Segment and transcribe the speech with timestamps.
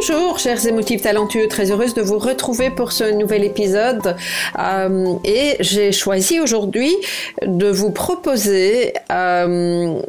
[0.00, 4.14] Bonjour, chers émotifs talentueux, très heureuse de vous retrouver pour ce nouvel épisode.
[4.56, 6.94] Euh, et j'ai choisi aujourd'hui
[7.44, 10.00] de vous proposer euh,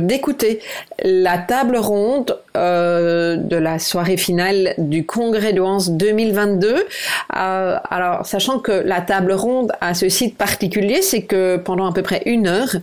[0.00, 0.60] d'écouter
[1.02, 6.74] la table ronde euh, de la soirée finale du Congrès de Hans 2022.
[6.74, 11.94] Euh, alors, sachant que la table ronde a ce site particulier, c'est que pendant à
[11.94, 12.76] peu près une heure,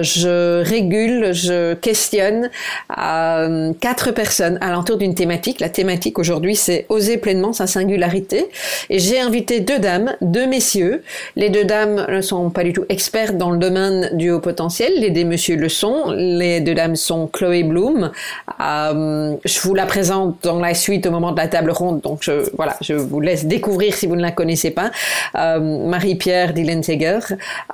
[0.00, 2.50] je régule, je questionne
[2.88, 5.49] quatre personnes alentour d'une thématique.
[5.58, 8.46] La thématique aujourd'hui, c'est oser pleinement sa singularité.
[8.90, 11.02] Et j'ai invité deux dames, deux messieurs.
[11.34, 14.92] Les deux dames ne sont pas du tout expertes dans le domaine du haut potentiel.
[14.96, 16.12] Les deux messieurs le sont.
[16.12, 18.12] Les deux dames sont Chloé Bloom.
[18.60, 22.20] Euh, je vous la présente dans la suite au moment de la table ronde, donc
[22.22, 24.90] je, voilà, je vous laisse découvrir si vous ne la connaissez pas.
[25.36, 27.20] Euh, Marie-Pierre Dillenseger,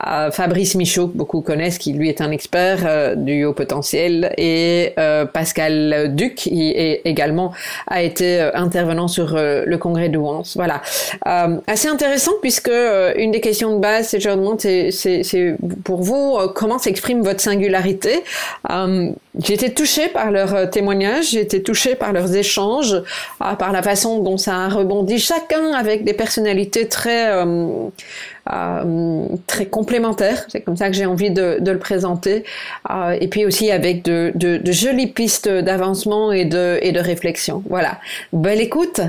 [0.06, 4.32] euh, Fabrice Michaud, que beaucoup connaissent, qui lui est un expert euh, du haut potentiel,
[4.36, 4.94] et
[5.32, 7.52] Pascal Duc, qui est, également
[7.86, 10.42] a été intervenant sur le congrès de Wans.
[10.54, 10.82] Voilà,
[11.66, 12.70] assez intéressant puisque
[13.16, 18.22] une des questions de base, c'est je demande, c'est pour vous comment s'exprime votre singularité?
[19.38, 23.02] J'ai été touchée par leur témoignage j'ai été touchée par leurs échanges,
[23.38, 27.88] par la façon dont ça a rebondi, chacun avec des personnalités très euh, euh,
[29.46, 30.44] très complémentaires.
[30.48, 32.44] C'est comme ça que j'ai envie de, le présenter.
[32.90, 34.32] Euh, et puis aussi avec de,
[34.64, 37.62] jolies pistes d'avancement et de, et de réflexion.
[37.68, 37.98] Voilà.
[38.32, 39.00] Belle écoute.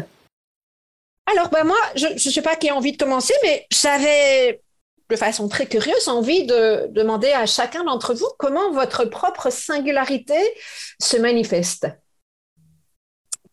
[1.29, 4.61] Alors, ben moi, je ne sais pas qui a envie de commencer, mais j'avais
[5.09, 10.37] de façon très curieuse, envie de demander à chacun d'entre vous comment votre propre singularité
[10.99, 11.87] se manifeste.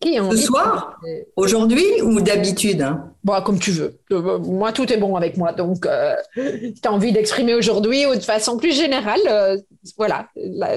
[0.05, 1.01] Qui Ce soir
[1.35, 3.11] Aujourd'hui ou d'habitude hein?
[3.25, 3.99] Bon, Comme tu veux.
[4.13, 5.53] Euh, moi, tout est bon avec moi.
[5.53, 9.57] Donc, euh, tu as envie d'exprimer aujourd'hui ou de façon plus générale, euh,
[9.97, 10.29] voilà,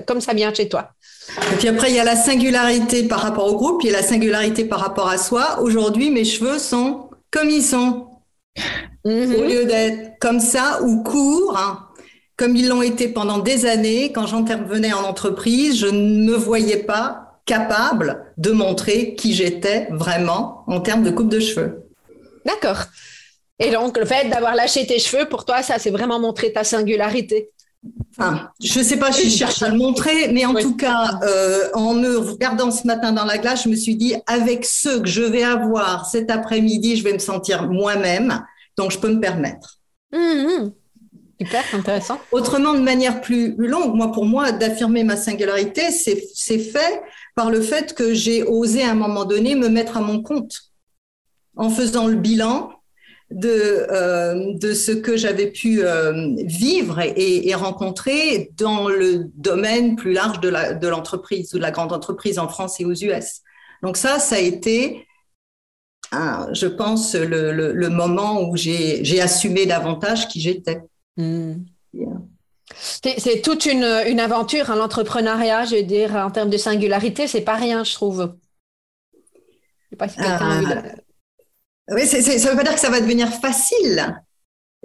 [0.06, 0.92] comme ça vient chez toi.
[1.52, 3.98] Et puis après, il y a la singularité par rapport au groupe, il y a
[3.98, 5.60] la singularité par rapport à soi.
[5.62, 8.08] Aujourd'hui, mes cheveux sont comme ils sont.
[9.04, 9.36] Mhm.
[9.36, 11.88] Au lieu d'être comme ça ou courts, hein,
[12.38, 16.78] comme ils l'ont été pendant des années, quand j'intervenais en entreprise, je ne me voyais
[16.78, 21.88] pas capable de montrer qui j'étais vraiment en termes de coupe de cheveux.
[22.46, 22.84] D'accord.
[23.60, 26.64] Et donc, le fait d'avoir lâché tes cheveux, pour toi, ça, c'est vraiment montrer ta
[26.64, 27.50] singularité.
[28.62, 31.70] je ne sais pas si je cherche à le montrer, mais en tout cas, euh,
[31.74, 35.08] en me regardant ce matin dans la glace, je me suis dit, avec ceux que
[35.08, 38.44] je vais avoir cet après-midi, je vais me sentir moi-même.
[38.78, 39.80] Donc, je peux me permettre.
[40.12, 40.70] Mmh,
[41.40, 42.20] Super intéressant.
[42.32, 47.02] Autrement, de manière plus, longue, moi, pour moi, d'affirmer ma singularité, c'est fait
[47.36, 50.58] par le fait que j'ai osé à un moment donné me mettre à mon compte
[51.56, 52.72] en faisant le bilan
[53.30, 60.40] de, euh, ce que j'avais pu euh, vivre et, rencontrer dans le domaine plus large
[60.40, 63.42] de l'entreprise ou de la grande entreprise en France et aux US.
[63.84, 65.08] Donc ça, ça a été
[66.12, 70.82] je pense, le, moment où j'ai assumé davantage qui j'étais.
[71.18, 71.66] Hmm.
[72.76, 77.56] C'est toute une, aventure, hein, l'entrepreneuriat, je veux dire, en termes de singularité, c'est pas
[77.56, 78.36] rien, je trouve.
[79.98, 80.62] pas ah.
[81.90, 84.22] Oui, ça ne veut pas dire que ça va devenir facile,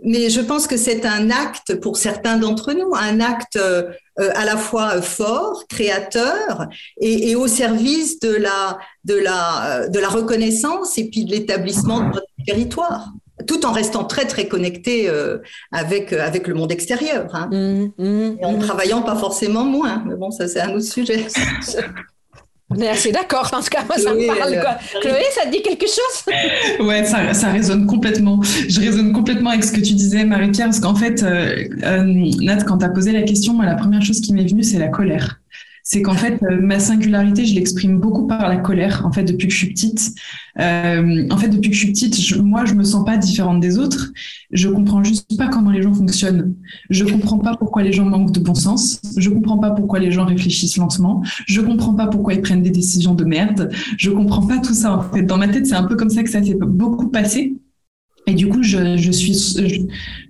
[0.04, 4.44] mais je pense que c'est un acte pour certains d'entre nous, un acte euh, à
[4.44, 6.68] la fois fort, créateur
[7.00, 12.06] et, au service de la, de, la, de la reconnaissance et puis de l'établissement de
[12.06, 13.12] notre territoire
[13.46, 15.38] tout en restant très très connecté euh,
[15.72, 17.48] avec avec le monde extérieur hein.
[17.50, 18.58] mmh, mmh, et en mmh.
[18.58, 21.26] travaillant pas forcément moins mais bon ça c'est un autre sujet
[22.74, 24.60] On est assez d'accord, en tout cas, moi, ça me parle.
[24.60, 25.00] Quoi.
[25.02, 26.34] Chloé, ça te dit quelque chose?
[26.86, 28.40] Ouais, ça, ça, résonne complètement.
[28.42, 32.02] Je résonne complètement avec ce que tu disais, Marie-Pierre, parce qu'en fait, euh, euh,
[32.40, 34.78] Nat, quand tu as posé la question, moi, la première chose qui m'est venue, c'est
[34.78, 35.41] la colère
[35.84, 39.48] c'est qu'en fait, euh, ma singularité, je l'exprime beaucoup par la colère, en fait, depuis
[39.48, 40.14] que je suis petite.
[40.60, 43.60] Euh, en fait, depuis que je suis petite, je, moi, je me sens pas différente
[43.60, 44.12] des autres.
[44.52, 46.54] Je comprends juste pas comment les gens fonctionnent.
[46.90, 49.00] Je comprends pas pourquoi les gens manquent de bon sens.
[49.16, 51.22] Je comprends pas pourquoi les gens réfléchissent lentement.
[51.46, 53.70] Je comprends pas pourquoi ils prennent des décisions de merde.
[53.96, 55.22] Je comprends pas tout ça, en fait.
[55.22, 57.56] Dans ma tête, c'est un peu comme ça que ça s'est beaucoup passé.
[58.26, 59.34] Et du coup, je, je suis,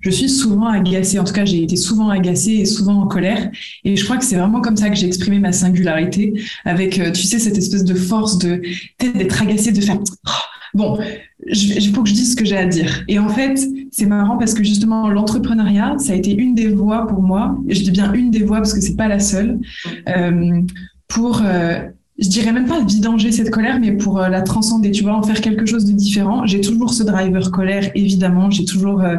[0.01, 1.19] je, suis souvent agacée.
[1.19, 3.51] En tout cas, j'ai été souvent agacée et souvent en colère.
[3.85, 6.33] Et je crois que c'est vraiment comme ça que j'ai exprimé ma singularité,
[6.65, 8.63] avec, euh, tu sais, cette espèce de force de
[8.99, 9.99] d'être agacée, de faire.
[10.01, 10.31] Oh,
[10.73, 10.99] bon,
[11.47, 13.05] il faut que je dise ce que j'ai à dire.
[13.09, 13.61] Et en fait,
[13.91, 17.59] c'est marrant parce que justement, l'entrepreneuriat, ça a été une des voies pour moi.
[17.69, 19.61] Et je dis bien une des voies parce que c'est pas la seule.
[20.09, 20.63] Euh,
[21.09, 21.89] pour euh,
[22.19, 25.23] je dirais même pas vidanger cette colère, mais pour euh, la transcender, tu vois, en
[25.23, 26.47] faire quelque chose de différent.
[26.47, 28.51] J'ai toujours ce driver colère, évidemment.
[28.51, 29.17] J'ai toujours, euh,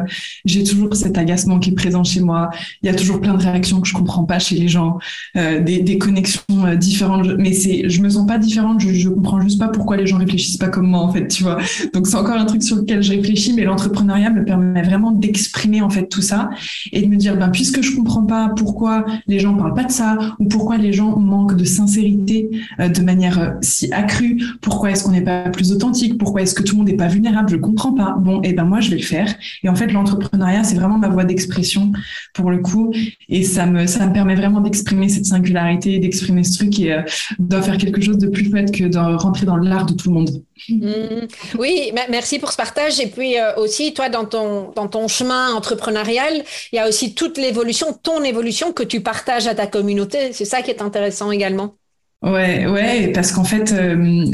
[0.64, 2.50] toujours cet agacement qui est présent chez moi.
[2.82, 4.98] Il y a toujours plein de réactions que je comprends pas chez les gens,
[5.36, 6.42] euh, des, connexions
[6.76, 7.26] différentes.
[7.38, 8.80] Mais c'est, je me sens pas différente.
[8.80, 11.42] Je, je comprends juste pas pourquoi les gens réfléchissent pas comme moi, en fait, tu
[11.42, 11.58] vois.
[11.92, 15.82] Donc c'est encore un truc sur lequel je réfléchis, mais l'entrepreneuriat me permet vraiment d'exprimer
[15.82, 16.50] en fait tout ça
[16.92, 19.92] et de me dire, ben puisque je comprends pas pourquoi les gens parlent pas de
[19.92, 22.50] ça ou pourquoi les gens manquent de sincérité
[22.88, 26.18] de manière euh, si accrue Pourquoi est-ce qu'on n'est pas plus authentique?
[26.18, 27.50] Pourquoi est-ce que tout le monde n'est pas vulnérable?
[27.50, 28.16] Je comprends pas.
[28.18, 29.34] Bon, et eh ben moi je vais le faire.
[29.62, 31.92] Et en fait, l'entrepreneuriat, c'est vraiment ma voie d'expression
[32.32, 32.92] pour le coup,
[33.28, 37.02] et ça me ça me permet vraiment d'exprimer cette singularité, d'exprimer ce truc et euh,
[37.38, 40.14] de faire quelque chose de plus chouette que de rentrer dans l'art de tout le
[40.14, 40.42] monde.
[40.68, 41.26] Mmh.
[41.58, 43.00] Oui, merci pour ce partage.
[43.00, 47.38] Et puis aussi, toi, dans ton, dans ton chemin entrepreneurial, il y a aussi toute
[47.38, 50.32] l'évolution, ton évolution que tu partages à ta communauté.
[50.32, 51.76] C'est ça qui est intéressant également.
[52.24, 54.24] Ouais, ouais, parce qu'en fait, euh,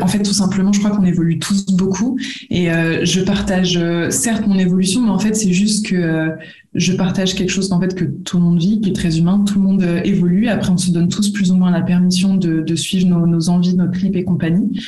[0.00, 2.16] en fait, tout simplement, je crois qu'on évolue tous beaucoup,
[2.48, 6.30] et euh, je partage euh, certes mon évolution, mais en fait, c'est juste que
[6.74, 9.42] je partage quelque chose en fait que tout le monde vit, qui est très humain.
[9.44, 10.46] Tout le monde évolue.
[10.46, 13.74] Après, on se donne tous plus ou moins la permission de, suivre nos, nos envies,
[13.74, 14.80] nos tripes et compagnie.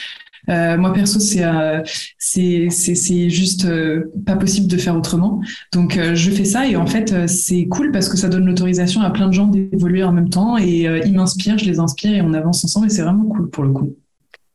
[0.48, 1.82] Euh, moi perso, c'est euh,
[2.18, 5.40] c'est c'est juste euh, pas possible de faire autrement.
[5.72, 9.10] Donc je fais ça et en fait c'est cool parce que ça donne l'autorisation à
[9.10, 12.32] plein de gens d'évoluer en même temps et ils m'inspirent, je les inspire et on
[12.32, 13.94] avance ensemble et c'est vraiment cool pour le coup.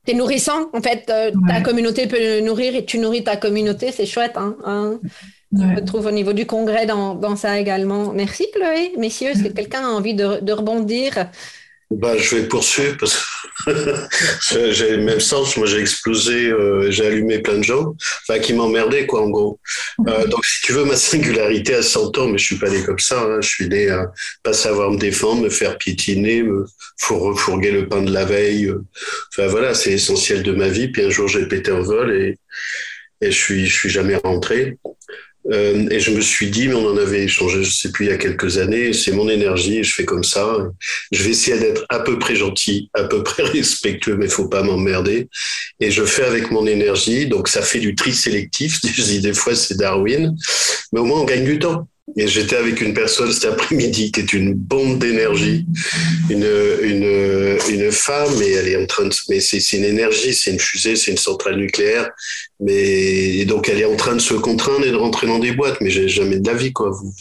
[0.07, 1.11] C'est nourrissant en fait.
[1.47, 4.33] Ta communauté peut nourrir et tu nourris ta communauté, c'est chouette.
[4.35, 4.99] Hein, hein.
[5.57, 8.11] On retrouve au niveau du congrès dans, dans ça également.
[8.11, 8.91] Merci Chloé.
[8.97, 11.29] Messieurs, est-ce que quelqu'un a envie de, de rebondir?
[11.91, 13.23] Bah, je vais poursuivre parce
[13.65, 15.55] que j'ai le même sens.
[15.55, 17.95] Moi, j'ai explosé, euh, j'ai allumé plein de gens,
[18.27, 19.59] enfin, qui m'emmerdaient, quoi, en gros.
[20.07, 22.81] Euh, donc, si tu veux, ma singularité à 100 ans, mais je suis pas né
[22.83, 23.21] comme ça.
[23.21, 23.39] Hein.
[23.41, 24.11] Je suis né à
[24.43, 26.65] pas savoir me défendre, me faire piétiner, me
[27.07, 28.73] refourguer le pain de la veille.
[29.33, 30.87] Enfin, voilà, c'est essentiel de ma vie.
[30.87, 32.37] Puis un jour, j'ai pété un vol et,
[33.21, 34.77] et je suis, je suis jamais rentré.
[35.51, 38.09] Euh, et je me suis dit, mais on en avait échangé, je sais plus, il
[38.09, 40.57] y a quelques années, c'est mon énergie, je fais comme ça.
[41.11, 44.63] Je vais essayer d'être à peu près gentil, à peu près respectueux, mais faut pas
[44.63, 45.27] m'emmerder.
[45.79, 48.79] Et je fais avec mon énergie, donc ça fait du tri sélectif.
[48.83, 50.35] Je dis des fois c'est Darwin,
[50.91, 51.87] mais au moins on gagne du temps.
[52.17, 55.65] Et j'étais avec une personne cet après-midi qui est une bombe d'énergie,
[56.29, 56.47] une,
[56.83, 60.59] une, une femme, et elle est en train de, mais c'est une énergie, c'est une
[60.59, 62.11] fusée, c'est une centrale nucléaire,
[62.59, 65.51] mais et donc elle est en train de se contraindre et de rentrer dans des
[65.51, 66.91] boîtes, mais j'ai jamais de la vie, quoi.
[66.91, 67.11] Vous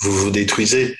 [0.00, 0.96] vous, vous, détruisez,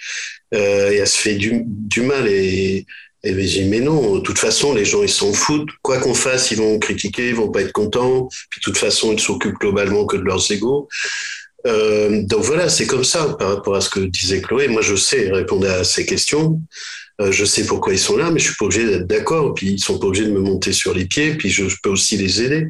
[0.55, 2.87] euh, et elle se fait du, du mal et,
[3.23, 5.69] et ben, j'ai mais non, de toute façon, les gens, ils s'en foutent.
[5.83, 8.29] Quoi qu'on fasse, ils vont critiquer, ils vont pas être contents.
[8.49, 10.89] Puis, de toute façon, ils s'occupent globalement que de leurs égaux.
[11.67, 14.69] Euh, donc voilà, c'est comme ça par rapport à ce que disait Chloé.
[14.69, 16.61] Moi, je sais répondre à ces questions.
[17.21, 19.55] Euh, je sais pourquoi ils sont là, mais je suis pas obligé d'être d'accord.
[19.55, 21.35] Puis ils sont pas obligés de me monter sur les pieds.
[21.35, 22.69] Puis je, peux aussi les aider.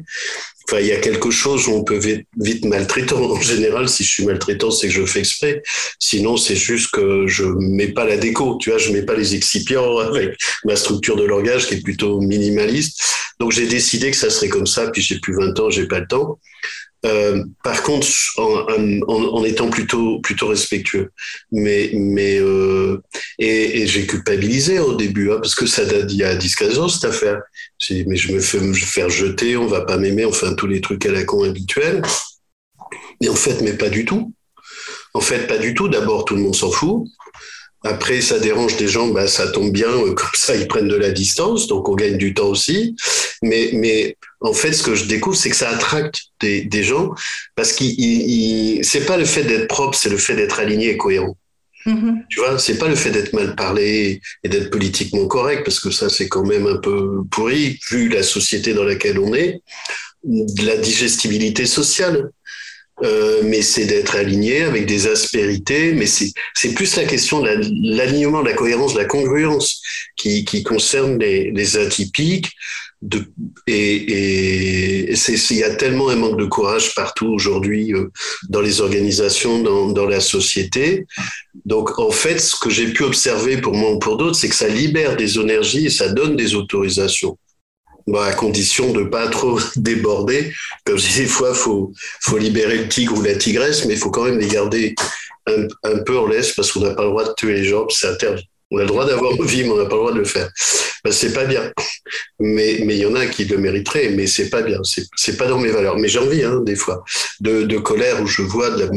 [0.67, 3.21] Enfin, il y a quelque chose où on peut vite, vite maltraitant.
[3.31, 5.63] En général, si je suis maltraitant, c'est que je fais exprès.
[5.99, 8.57] Sinon, c'est juste que je mets pas la déco.
[8.59, 12.19] Tu vois, je mets pas les excipients avec ma structure de langage qui est plutôt
[12.19, 13.01] minimaliste.
[13.39, 14.91] Donc j'ai décidé que ça serait comme ça.
[14.91, 16.39] Puis j'ai plus 20 ans, j'ai pas le temps.
[17.05, 18.67] Euh, par contre, en,
[19.07, 21.11] en, en, étant plutôt plutôt respectueux,
[21.51, 23.01] mais mais euh,
[23.39, 26.79] et, et j'ai culpabilisé au début hein, parce que ça date d'il y a 10-15
[26.79, 27.41] ans cette affaire.
[27.79, 30.67] J'ai dit mais je me fais me faire jeter, on va pas m'aimer, enfin tous
[30.67, 32.03] les trucs à la con habituels.
[33.19, 34.33] Mais en fait, mais pas du tout.
[35.13, 35.87] En fait, pas du tout.
[35.89, 37.05] D'abord, tout le monde s'en fout.
[37.83, 40.95] Après, ça dérange des gens, bah, ça tombe bien, euh, comme ça, ils prennent de
[40.95, 42.95] la distance, donc on gagne du temps aussi.
[43.41, 47.09] Mais, mais en fait, ce que je découvre, c'est que ça attracte des, des gens,
[47.55, 47.83] parce que
[48.83, 51.35] c'est pas le fait d'être propre, c'est le fait d'être aligné et cohérent.
[51.87, 52.25] Mm-hmm.
[52.29, 55.89] Tu vois, c'est pas le fait d'être mal parlé et d'être politiquement correct, parce que
[55.89, 59.61] ça, c'est quand même un peu pourri, vu la société dans laquelle on est,
[60.23, 62.29] de la digestibilité sociale.
[63.03, 67.49] Euh, mais c'est d'être aligné avec des aspérités, mais c'est plus la question de
[67.97, 69.81] l'alignement, de la cohérence, de la congruence
[70.15, 72.51] qui, qui concerne les, les atypiques.
[73.01, 73.25] De,
[73.65, 78.11] et et il y a tellement un manque de courage partout aujourd'hui euh,
[78.49, 81.07] dans les organisations, dans, dans la société.
[81.65, 84.55] Donc en fait, ce que j'ai pu observer pour moi ou pour d'autres, c'est que
[84.55, 87.39] ça libère des énergies et ça donne des autorisations
[88.07, 90.53] bah, à condition de pas trop déborder.
[90.85, 93.99] Comme je dis des fois, faut faut libérer le tigre ou la tigresse, mais il
[93.99, 94.95] faut quand même les garder
[95.47, 97.87] un, un peu en laisse parce qu'on n'a pas le droit de tuer les gens,
[97.89, 98.47] c'est interdit.
[98.71, 100.25] On a le droit d'avoir une vie, mais on n'a pas le droit de le
[100.25, 100.49] faire.
[101.03, 101.71] Ben, c'est pas bien.
[102.39, 104.79] Mais mais il y en a qui le mériteraient, mais c'est pas bien.
[104.83, 105.97] C'est c'est pas dans mes valeurs.
[105.97, 107.03] Mais j'ai envie, hein, des fois,
[107.41, 108.89] de, de colère où je vois de,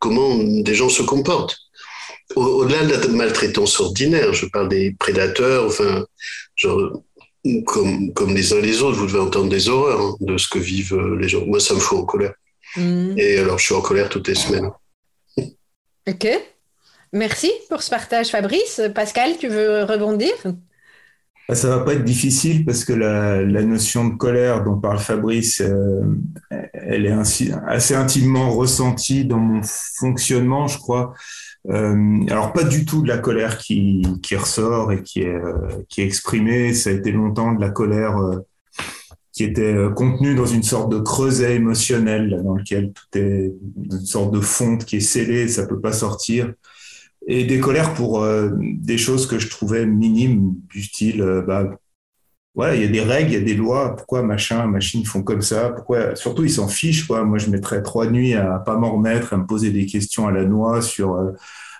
[0.00, 1.56] comment des gens se comportent.
[2.36, 6.06] Au-delà de la maltraitance ordinaire, je parle des prédateurs, enfin,
[6.56, 7.02] genre,
[7.66, 10.58] comme, comme les uns les autres, vous devez entendre des horreurs hein, de ce que
[10.58, 11.44] vivent euh, les gens.
[11.46, 12.34] Moi, ça me fout en colère.
[12.76, 13.18] Mm.
[13.18, 14.70] Et alors, je suis en colère toutes les semaines.
[16.08, 16.28] Ok.
[17.12, 18.80] Merci pour ce partage, Fabrice.
[18.94, 20.32] Pascal, tu veux rebondir?
[21.48, 24.98] Bah, ça va pas être difficile parce que la, la notion de colère dont parle
[24.98, 26.02] Fabrice, euh,
[26.72, 31.14] elle est ainsi, assez intimement ressentie dans mon fonctionnement, je crois.
[31.68, 35.68] Euh, alors pas du tout de la colère qui, qui ressort et qui est, euh,
[35.88, 36.74] qui est exprimée.
[36.74, 38.40] Ça a été longtemps de la colère euh,
[39.32, 43.54] qui était contenue dans une sorte de creuset émotionnel dans lequel tout est
[43.90, 46.52] une sorte de fonte qui est scellée, ça peut pas sortir.
[47.26, 48.26] Et des colères pour
[48.60, 51.78] des choses que je trouvais minimes, du style, bah,
[52.54, 53.96] voilà, il y a des règles, il y a des lois.
[53.96, 57.06] Pourquoi machin, machine font comme ça Pourquoi Surtout, ils s'en fichent.
[57.06, 57.24] Quoi.
[57.24, 60.32] Moi, je mettrais trois nuits à pas m'en remettre, à me poser des questions à
[60.32, 61.32] la noix sur euh,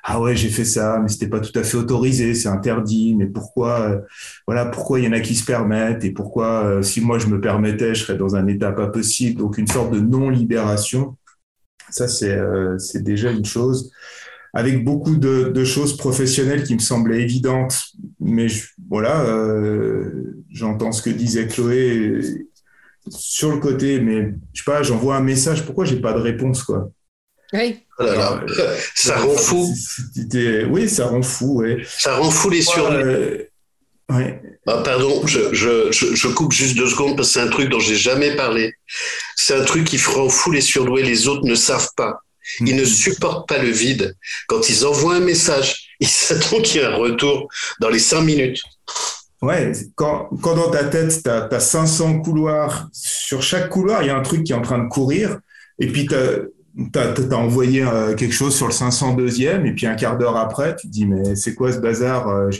[0.04, 3.14] ah ouais, j'ai fait ça, mais c'était pas tout à fait autorisé, c'est interdit.
[3.14, 4.00] Mais pourquoi euh,
[4.46, 7.26] Voilà, pourquoi il y en a qui se permettent et pourquoi euh, si moi je
[7.26, 9.38] me permettais, je serais dans un état pas possible.
[9.40, 11.16] Donc une sorte de non libération.
[11.90, 12.38] Ça, c'est
[12.78, 13.92] c'est déjà une chose
[14.54, 17.84] avec beaucoup de, de, choses professionnelles qui me semblaient évidentes.
[18.20, 22.20] Mais je, voilà, euh, j'entends ce que disait Chloé
[23.08, 26.62] sur le côté, mais je sais pas, j'envoie un message, pourquoi j'ai pas de réponse,
[26.62, 26.90] quoi?
[27.52, 27.80] Oui.
[28.94, 29.74] Ça rend fou.
[30.70, 31.82] Oui, ça rend fou, ouais.
[31.86, 32.90] Ça rend fou les sur.
[32.90, 33.38] Euh,
[34.10, 34.42] ouais.
[34.66, 37.78] Ah, pardon, je, je, je, coupe juste deux secondes parce que c'est un truc dont
[37.78, 38.72] j'ai jamais parlé.
[39.36, 42.22] C'est un truc qui rend fou les surdoués, les autres ne savent pas.
[42.60, 44.16] Ils ne supportent pas le vide.
[44.48, 47.48] Quand ils envoient un message, ils s'attendent qu'il y ait un retour
[47.80, 48.60] dans les cinq minutes.
[49.40, 54.10] Ouais, quand, quand dans ta tête, tu as, 500 couloirs, sur chaque couloir, il y
[54.10, 55.40] a un truc qui est en train de courir,
[55.80, 60.16] et puis tu as, envoyé euh, quelque chose sur le 502e, et puis un quart
[60.16, 62.50] d'heure après, tu te dis, mais c'est quoi ce bazar euh,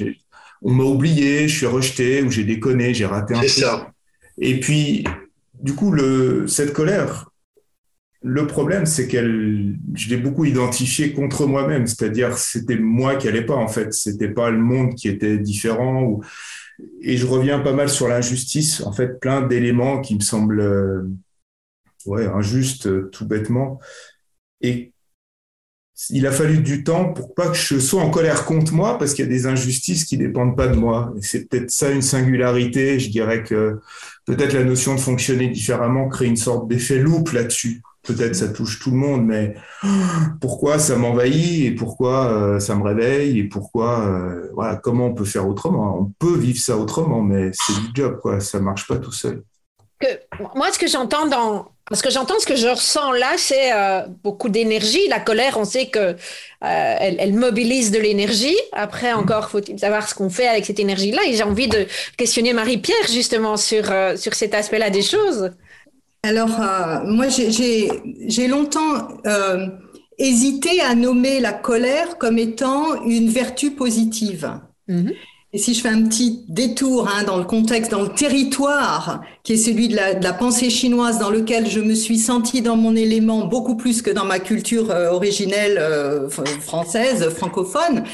[0.63, 3.51] On m'a oublié, je suis rejeté, ou j'ai déconné, j'ai raté un truc.
[3.51, 3.93] C'est ça.
[4.39, 5.05] Et puis,
[5.61, 7.31] du coup, le, cette colère,
[8.25, 13.45] le problème, c'est qu'elle, je l'ai beaucoup identifié contre moi-même, c'est-à-dire c'était moi qui allais
[13.45, 16.05] pas en fait, c'était pas le monde qui était différent.
[16.05, 16.23] Ou...
[17.01, 21.03] Et je reviens pas mal sur l'injustice, en fait, plein d'éléments qui me semblent euh,
[22.07, 23.81] injustes euh, tout bêtement.
[24.61, 24.93] Et
[26.11, 29.15] il a fallu du temps pour pas que je sois en colère contre moi, parce
[29.15, 31.13] qu'il y a des injustices qui dépendent pas de moi.
[31.21, 33.01] C'est peut-être ça une singularité.
[33.01, 33.81] Je dirais que
[34.27, 38.81] peut-être la notion de fonctionner différemment crée une sorte d'effet loupe là-dessus peut-être ça touche
[38.81, 39.55] tout le monde, mais
[40.41, 45.15] pourquoi ça m'envahit et pourquoi euh, ça me réveille et pourquoi, euh, voilà, comment on
[45.15, 45.99] peut faire autrement?
[45.99, 48.41] On peut vivre ça autrement, mais c'est du job, quoi.
[48.41, 49.43] Ça marche pas tout seul.
[50.01, 50.07] Que,
[50.57, 54.01] moi, ce que j'entends dans, ce que j'entends, ce que je ressens là, c'est euh,
[54.25, 55.07] beaucoup d'énergie.
[55.09, 56.17] La colère, on sait que
[56.61, 58.57] elle, elle, mobilise de l'énergie.
[58.73, 61.23] Après, encore, faut-il savoir ce qu'on fait avec cette énergie-là.
[61.29, 63.85] Et j'ai envie de questionner Marie-Pierre justement sur
[64.17, 65.53] sur cet aspect-là des choses.
[66.25, 69.67] Alors, euh, moi, j'ai longtemps euh,
[70.19, 74.49] hésité à nommer la colère comme étant une vertu positive.
[74.89, 75.15] Mm-hmm.
[75.55, 79.53] Et si je fais un petit détour hein, dans le contexte, dans le territoire qui
[79.53, 82.77] est celui de la, de la, pensée chinoise, dans lequel je me suis sentie dans
[82.77, 88.05] mon élément beaucoup plus que dans ma culture euh, originelle euh, française, francophone,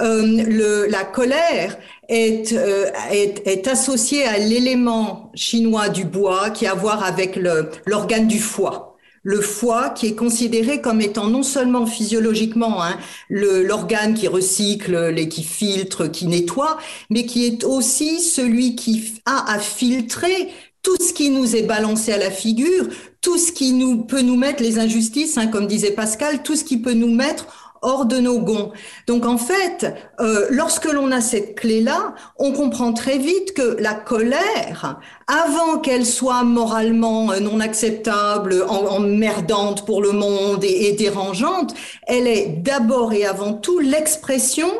[0.00, 1.78] euh, le, la colère
[2.08, 7.38] est, euh, est, est associée à l'élément chinois du bois qui a à voir avec
[7.86, 8.87] l'organe du foie
[9.28, 12.96] le foie qui est considéré comme étant non seulement physiologiquement hein,
[13.28, 16.78] l'organe qui recycle, les, qui filtre, qui nettoie,
[17.10, 20.48] mais qui est aussi celui qui a à filtrer
[20.80, 22.86] tout ce qui nous est balancé à la figure,
[23.20, 26.64] tout ce qui nous peut nous mettre les injustices, hein, comme disait Pascal, tout ce
[26.64, 28.72] qui peut nous mettre hors de nos gonds.
[29.06, 29.86] Donc en fait,
[30.20, 36.06] euh, lorsque l'on a cette clé-là, on comprend très vite que la colère, avant qu'elle
[36.06, 41.74] soit moralement euh, non acceptable, emmerdante pour le monde et, dérangeante,
[42.06, 44.70] elle est d'abord et avant tout l'expression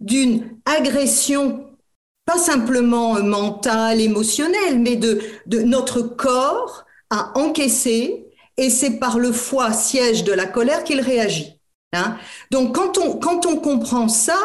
[0.00, 1.66] d'une agression
[2.24, 9.32] pas simplement mentale, émotionnelle, mais de, de notre corps à encaisser, et c'est par le
[9.32, 11.61] foie, siège de la colère, qu'il réagit.
[11.92, 12.16] Hein.
[12.50, 14.38] Donc quand on quand on comprend ça,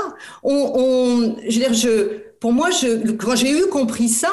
[0.44, 4.32] on, on je veux dire je pour moi, je, quand j'ai eu compris ça,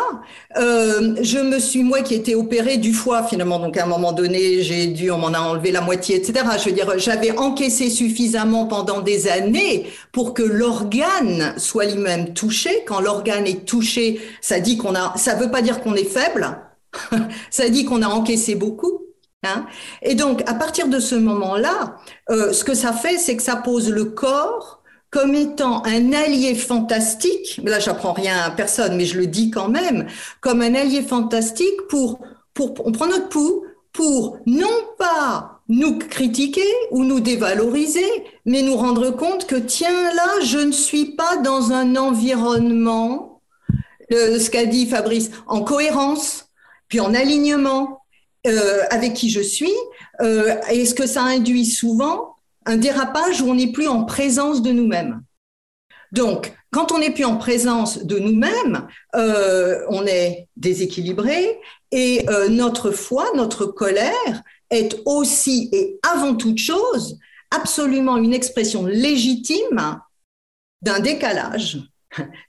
[0.59, 4.13] euh, je me suis, moi qui étais opérée du foie finalement, donc à un moment
[4.13, 6.45] donné, j'ai dû, on m'en a enlevé la moitié, etc.
[6.59, 12.85] Je veux dire, j'avais encaissé suffisamment pendant des années pour que l'organe soit lui-même touché.
[12.87, 16.59] Quand l'organe est touché, ça dit qu'on a, ça veut pas dire qu'on est faible,
[17.51, 19.04] ça dit qu'on a encaissé beaucoup.
[19.45, 19.67] Hein
[20.03, 21.97] Et donc, à partir de ce moment-là,
[22.31, 26.57] euh, ce que ça fait, c'est que ça pose le corps comme étant un allié
[26.57, 27.61] fantastique.
[27.65, 30.07] Là, j'apprends rien à personne, mais je le dis quand même,
[30.41, 32.19] comme un allié fantastique pour,
[32.53, 34.67] pour on prend notre pouls pour non
[34.99, 38.05] pas nous critiquer ou nous dévaloriser,
[38.45, 43.41] mais nous rendre compte que tiens là, je ne suis pas dans un environnement,
[44.13, 46.51] euh, ce qu'a dit Fabrice, en cohérence,
[46.89, 48.04] puis en alignement,
[48.47, 49.73] euh, avec qui je suis.
[50.21, 52.37] Euh, et ce que ça induit souvent,
[52.67, 55.23] un dérapage où on n'est plus en présence de nous-mêmes?
[56.13, 58.87] Donc, quand on n'est plus en présence de nous-mêmes,
[59.17, 61.59] euh, on est déséquilibré
[61.91, 67.19] et notre foi, notre colère est aussi et avant toute chose
[67.51, 70.01] absolument une expression légitime
[70.83, 71.79] d'un décalage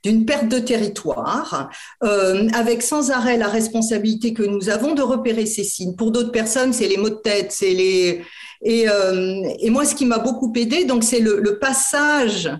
[0.04, 1.70] d'une perte de territoire,
[2.04, 5.96] euh, avec sans arrêt la responsabilité que nous avons de repérer ces signes.
[5.96, 8.22] Pour d'autres personnes, c'est les maux de tête, c'est les
[8.62, 12.50] et, euh, moi, ce qui m'a beaucoup aidé, donc c'est le, passage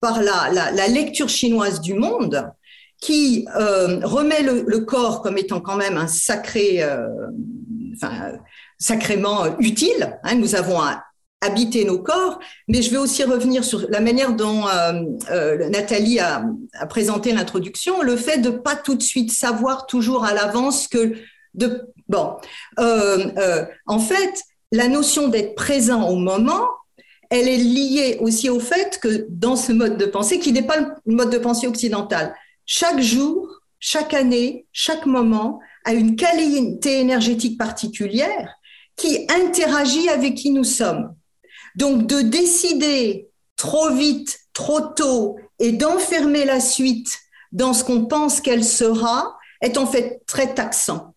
[0.00, 2.48] par la, la, lecture chinoise du monde,
[3.00, 6.80] qui euh, remet le, corps comme étant quand même un sacré,
[7.96, 8.34] enfin,
[8.78, 10.16] sacrément utile.
[10.22, 10.78] Hein, nous avons
[11.46, 12.38] habiter nos corps,
[12.68, 16.44] mais je vais aussi revenir sur la manière dont euh, euh, Nathalie a,
[16.88, 21.14] présenté l'introduction, le fait de pas tout de suite savoir toujours à l'avance que
[21.54, 22.36] de bon,
[22.78, 26.66] euh en fait, la notion d'être présent au moment,
[27.30, 30.78] elle est liée aussi au fait que dans ce mode de pensée, qui n'est pas
[30.78, 32.34] le mode de pensée occidental,
[32.66, 33.48] chaque jour,
[33.80, 38.54] chaque année, chaque moment a une qualité énergétique particulière
[38.96, 41.14] qui interagit avec qui nous sommes.
[41.76, 47.18] Donc de décider trop vite, trop tôt et d'enfermer la suite
[47.52, 51.14] dans ce qu'on pense qu'elle sera est en fait très taxant.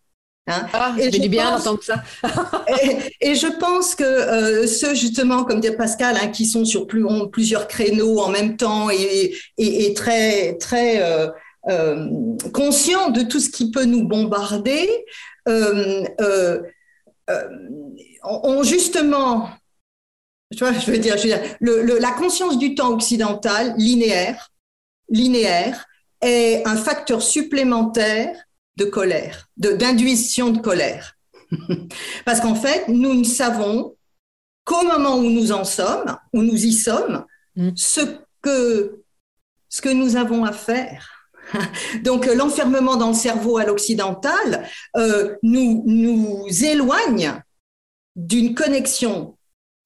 [0.48, 0.66] Hein.
[0.74, 2.02] Ah, et je bien pense, ça.
[2.84, 6.88] et, et, je pense que euh, ceux justement, comme dit Pascal, hein, qui sont sur
[6.88, 11.28] plus, ont plusieurs créneaux en même temps et, et, et très très euh,
[11.70, 12.08] euh,
[12.52, 14.90] conscients de tout ce qui peut nous bombarder,
[18.24, 19.50] ont justement
[20.56, 23.76] tu vois, je veux dire, je veux dire le, le, la conscience du temps occidental,
[23.78, 24.52] linéaire,
[25.10, 25.86] linéaire,
[26.22, 28.36] est un facteur supplémentaire
[28.78, 31.16] de colère, d'intuition de, de, colère.
[32.26, 33.96] Parce qu'en fait, nous ne savons
[34.64, 37.72] qu'au moment où nous en sommes, où nous y sommes, mm.
[37.76, 38.02] ce,
[38.42, 39.04] que,
[39.68, 41.30] ce que nous avons à faire.
[42.04, 47.42] Donc l'enfermement dans le cerveau à l'occidental euh, nous, nous éloigne
[48.16, 49.38] d'une connexion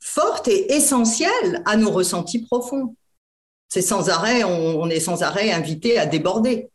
[0.04, 2.96] forte et essentielle à nos ressentis profonds.
[3.70, 6.70] C'est sans arrêt, on, on, est sans arrêt invité à déborder.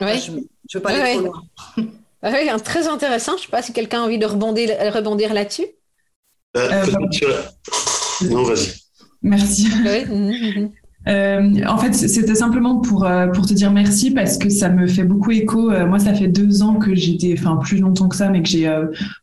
[0.00, 0.20] Oui.
[0.20, 0.40] je ne
[0.74, 1.42] veux pas aller trop loin.
[2.20, 3.36] Oui, très intéressant.
[3.36, 5.66] Je ne sais pas si quelqu'un a envie de rebondir, rebondir là-dessus.
[6.56, 7.42] Euh, euh,
[8.22, 8.74] non, vas-y.
[9.22, 9.68] Merci.
[9.84, 10.72] Oui.
[11.06, 14.86] Euh, en fait, c'était simplement pour euh, pour te dire merci parce que ça me
[14.86, 15.70] fait beaucoup écho.
[15.70, 18.48] Euh, moi, ça fait deux ans que j'étais, enfin plus longtemps que ça, mais que
[18.48, 18.70] j'ai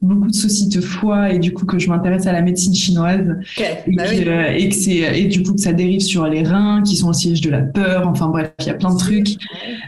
[0.01, 3.35] beaucoup de soucis de foie et du coup que je m'intéresse à la médecine chinoise
[3.57, 3.65] okay.
[3.87, 4.25] et, bah oui.
[4.57, 7.13] Et, que c'est et du coup que ça dérive sur les reins qui sont le
[7.13, 8.07] siège de la peur.
[8.07, 9.35] Enfin bref, il y a plein de trucs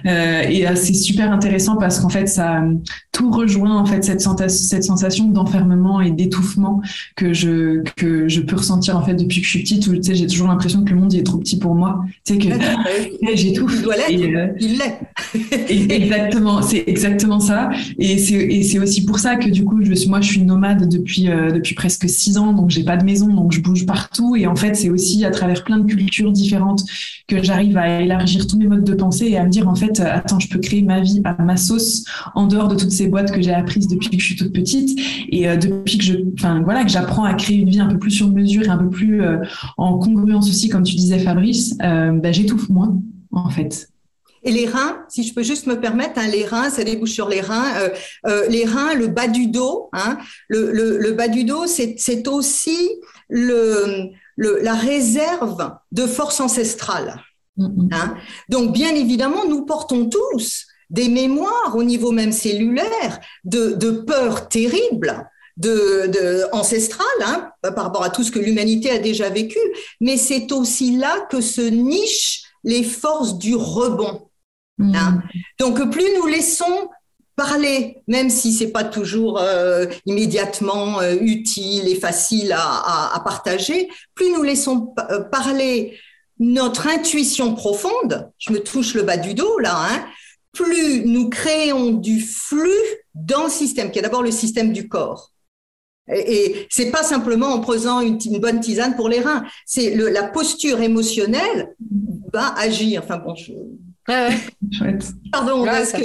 [0.06, 2.64] et c'est super intéressant parce qu'en fait ça
[3.12, 6.82] tout rejoint en fait cette, cette sensation d'enfermement et d'étouffement
[7.16, 10.04] que je que je peux ressentir en fait depuis que je suis petite où tu
[10.04, 11.77] sais j'ai toujours l'impression que le monde est trop petit pour moi.
[12.24, 12.48] Tu sais que
[13.36, 13.74] j'étouffe.
[13.76, 14.56] Il doit l'être.
[14.60, 15.00] il l'est.
[15.94, 17.70] exactement, c'est exactement ça.
[18.00, 21.76] Et c'est aussi pour ça que du coup, je, moi, je suis nomade depuis depuis
[21.76, 24.36] presque six ans, donc j'ai pas de maison, donc je bouge partout.
[24.36, 26.84] Et en fait, c'est aussi à travers plein de cultures différentes
[27.28, 30.00] que j'arrive à élargir tous mes modes de pensée et à me dire en fait,
[30.00, 33.32] attends, je peux créer ma vie à ma sauce en dehors de toutes ces boîtes
[33.32, 34.98] que j'ai apprises depuis que je suis toute petite
[35.30, 38.12] et depuis que je, enfin voilà, que j'apprends à créer une vie un peu plus
[38.12, 39.38] sur mesure et un peu plus euh,
[39.78, 42.98] en congruence aussi, comme tu disais Fabrice, euh, bah, j'étouffe moins
[43.32, 43.90] en fait.
[44.44, 47.28] Et les reins, si je peux juste me permettre, hein, les reins, ça débouche sur
[47.28, 47.90] les reins.
[48.26, 52.78] Euh, les reins, le bas du dos, hein, le, bas du dos, c'est aussi
[53.30, 57.22] le, la réserve de force ancestrale.
[57.60, 58.16] Hein.
[58.48, 64.48] Donc, bien évidemment, nous portons tous des mémoires au niveau même cellulaire de, de peurs
[64.48, 65.28] terribles
[65.58, 69.60] de, de ancestrale hein, par rapport à tout ce que l'humanité a déjà vécu,
[70.00, 74.30] mais c'est aussi là que se nichent les forces du rebond.
[74.78, 74.96] Hmm.
[74.96, 75.24] Hein.
[75.60, 76.90] Donc plus nous laissons
[77.36, 83.90] parler, même si c'est pas toujours euh, immédiatement euh, utile et facile à, à, partager,
[84.16, 85.98] plus nous laissons euh, parler
[86.40, 90.06] notre intuition profonde, je me touche le bas du dos là, hein,
[90.52, 92.70] plus nous créons du flux
[93.14, 95.32] dans le système, qui est d'abord le système du corps.
[96.14, 99.44] Et, c'est pas simplement en prenant une, bonne tisane pour les reins.
[99.66, 101.76] C'est la posture émotionnelle
[102.34, 103.02] va agir.
[103.04, 103.54] Enfin bon, je...
[105.32, 106.04] Pardon, parce que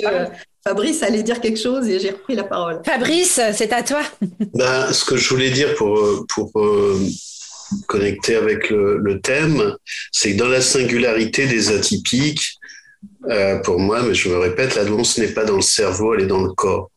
[0.64, 2.80] Fabrice allait dire quelque chose et j'ai repris la parole.
[2.84, 4.02] Fabrice, c'est à toi.
[4.54, 6.98] Ben, ce que je voulais dire pour, pour euh,
[7.86, 9.76] connecter avec le, thème,
[10.10, 12.56] c'est que dans la singularité des atypiques,
[13.28, 16.22] euh, pour moi, mais je me répète, la ce n'est pas dans le cerveau, elle
[16.22, 16.90] est dans le corps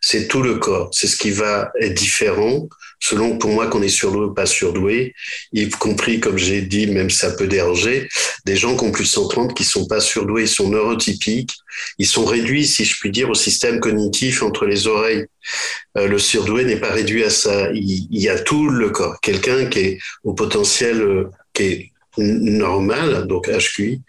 [0.00, 0.90] c'est tout le corps.
[0.92, 2.68] C'est ce qui va être différent
[3.00, 5.14] selon pour moi qu'on est surdoué ou pas surdoué,
[5.52, 8.08] y compris, comme j'ai dit, même ça peut déranger,
[8.44, 11.54] des gens qui ont plus de 130 qui sont pas surdoués, ils sont neurotypiques,
[11.98, 15.26] ils sont réduits, si je puis dire, au système cognitif entre les oreilles.
[15.96, 17.70] Euh, le surdoué n'est pas réduit à ça.
[17.72, 19.20] Il, y a tout le corps.
[19.20, 24.02] Quelqu'un qui est au potentiel, euh, qui est normal, donc HQI,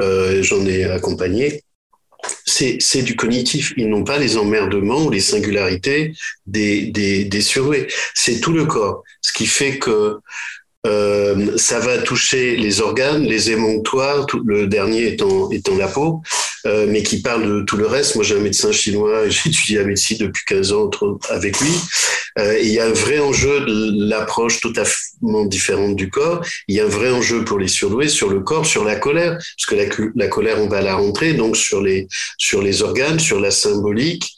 [0.00, 1.62] euh, j'en ai accompagné,
[2.44, 3.72] c'est du cognitif.
[3.76, 6.14] Ils n'ont pas les emmerdements ou les singularités
[6.46, 7.40] des, des, des
[8.14, 9.02] C'est tout le corps.
[9.20, 10.18] Ce qui fait que
[10.86, 16.22] euh, ça va toucher les organes, les émonctoires, tout, le dernier étant, étant la peau,
[16.66, 18.14] euh, mais qui parle de tout le reste.
[18.14, 20.90] Moi, j'ai un médecin chinois, j'ai étudié la médecine depuis 15 ans
[21.30, 21.72] avec lui.
[22.38, 26.44] Euh, il y a un vrai enjeu de l'approche totalement différente du corps.
[26.68, 29.32] Il y a un vrai enjeu pour les surdoués sur le corps, sur la colère,
[29.32, 33.18] parce que la, la colère, on va la rentrer, donc sur les, sur les organes,
[33.18, 34.36] sur la symbolique.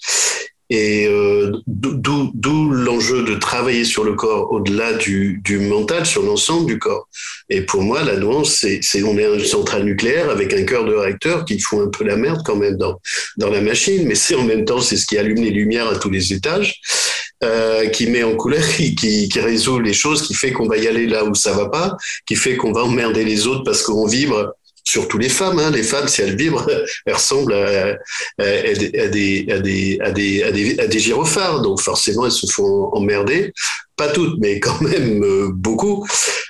[0.70, 6.66] Et euh, d'où l'enjeu de travailler sur le corps au-delà du, du, mental, sur l'ensemble
[6.66, 7.08] du corps.
[7.48, 10.94] Et pour moi, la nuance, c'est on est une centrale nucléaire avec un cœur de
[10.94, 13.00] réacteur qui fout un peu la merde quand même dans,
[13.36, 15.96] dans la machine, mais c'est en même temps, c'est ce qui allume les lumières à
[15.96, 16.80] tous les étages.
[17.42, 20.86] Euh, qui met en couleur, qui, qui, résout les choses, qui fait qu'on va y
[20.86, 24.06] aller là où ça va pas, qui fait qu'on va emmerder les autres parce qu'on
[24.06, 24.52] vibre
[24.84, 25.58] surtout les femmes.
[25.58, 25.70] Hein.
[25.70, 26.68] Les femmes, si elles vibrent,
[27.06, 27.98] elles ressemblent à,
[29.08, 29.46] des,
[30.12, 31.62] des, gyrophares.
[31.62, 33.52] Donc forcément, elles se font emmerder.
[34.00, 36.06] Pas toutes, mais quand même euh, beaucoup.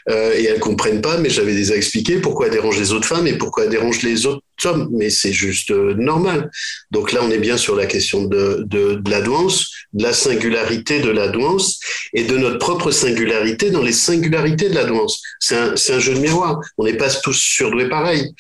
[0.09, 3.27] Euh, et elles comprennent pas, mais j'avais déjà expliqué pourquoi elles dérangent les autres femmes
[3.27, 4.89] et pourquoi elles dérangent les autres hommes.
[4.93, 6.49] Mais c'est juste euh, normal.
[6.93, 11.11] Donc là, on est bien sur la question de, la douance, de la singularité de
[11.11, 11.81] la douance
[12.15, 15.21] et de notre propre singularité dans les singularités de la douance.
[15.41, 16.61] C'est un, un, jeu de miroir.
[16.79, 18.33] On n'est pas tous surdoués pareil.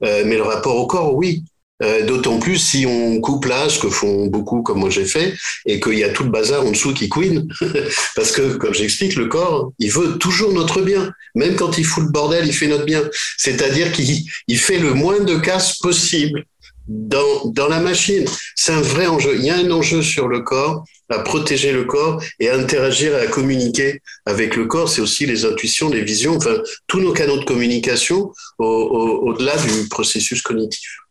[0.00, 1.44] Mais le rapport au corps, oui.
[1.82, 5.34] Euh, d'autant plus si on coupe là, ce que font beaucoup, comme moi j'ai fait,
[5.66, 7.48] et qu'il y a tout le bazar en dessous qui couine.
[8.16, 11.12] Parce que, comme j'explique, le corps, il veut toujours notre bien.
[11.34, 13.02] Même quand il fout le bordel, il fait notre bien.
[13.36, 16.44] C'est-à-dire qu'il fait le moins de casse possible
[16.88, 18.24] dans, la machine.
[18.54, 19.36] C'est un vrai enjeu.
[19.36, 23.16] Il y a un enjeu sur le corps, à protéger le corps et à interagir
[23.16, 24.88] et à communiquer avec le corps.
[24.88, 29.88] C'est aussi les intuitions, les visions, enfin, tous nos canaux de communication au-delà au, du
[29.88, 31.05] processus cognitif.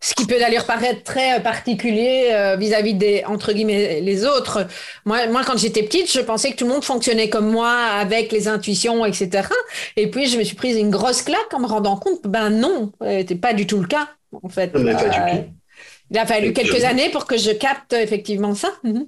[0.00, 4.66] Ce qui peut d'ailleurs paraître très particulier euh, vis-à-vis des entre guillemets les autres.
[5.04, 8.30] Moi, moi quand j'étais petite, je pensais que tout le monde fonctionnait comme moi avec
[8.30, 9.48] les intuitions, etc.
[9.96, 12.92] Et puis je me suis prise une grosse claque en me rendant compte, ben non,
[13.02, 14.08] c'était pas du tout le cas
[14.42, 14.74] en fait.
[14.74, 15.42] Euh,
[16.10, 18.72] il a fallu quelques années pour que je capte effectivement ça.
[18.84, 19.06] Mhm.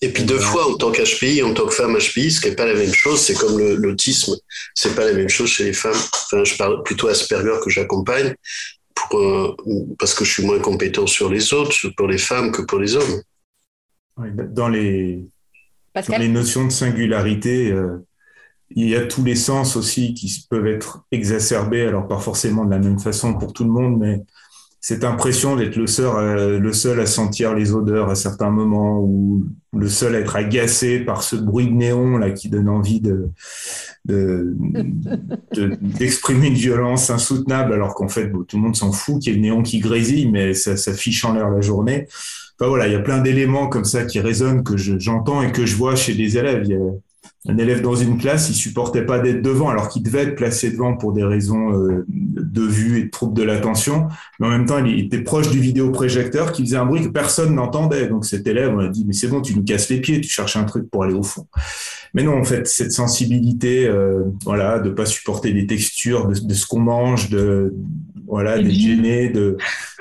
[0.00, 2.54] Et puis deux fois en tant qu'HPI, en tant que femme HPI, ce qui n'est
[2.54, 4.36] pas la même chose, c'est comme l'autisme,
[4.72, 5.90] c'est pas la même chose chez les femmes.
[5.92, 8.32] Enfin, je parle plutôt Asperger que j'accompagne
[9.08, 9.56] pour,
[9.98, 12.96] parce que je suis moins compétent sur les autres, pour les femmes que pour les
[12.96, 13.22] hommes.
[14.50, 15.24] Dans les,
[15.94, 18.04] dans les notions de singularité, euh,
[18.70, 22.70] il y a tous les sens aussi qui peuvent être exacerbés, alors pas forcément de
[22.70, 24.22] la même façon pour tout le monde, mais
[24.80, 29.00] cette impression d'être le seul, euh, le seul à sentir les odeurs à certains moments
[29.00, 29.44] ou
[29.76, 33.30] le seul à être agacé par ce bruit de néon là qui donne envie de
[35.98, 39.38] d'exprimer une violence insoutenable alors qu'en fait tout le monde s'en fout qu'il y ait
[39.38, 42.06] le néon qui grésille mais ça, ça fiche en l'air la journée.
[42.58, 45.64] Enfin voilà, il y a plein d'éléments comme ça qui résonnent que j'entends et que
[45.64, 46.62] je vois chez des élèves.
[46.64, 46.78] Il y a,
[47.48, 50.70] un élève dans une classe, il supportait pas d'être devant, alors qu'il devait être placé
[50.70, 54.08] devant pour des raisons euh, de vue et de trouble de l'attention.
[54.38, 57.54] Mais en même temps, il était proche du vidéoprojecteur qui faisait un bruit que personne
[57.54, 58.08] n'entendait.
[58.08, 60.28] Donc cet élève, on a dit, mais c'est bon, tu nous casses les pieds, tu
[60.28, 61.46] cherches un truc pour aller au fond.
[62.12, 66.66] Mais non, en fait, cette sensibilité, euh, voilà, de pas supporter des textures, de, ce
[66.66, 67.74] qu'on mange, de
[68.26, 69.56] voilà, d'être gêné, de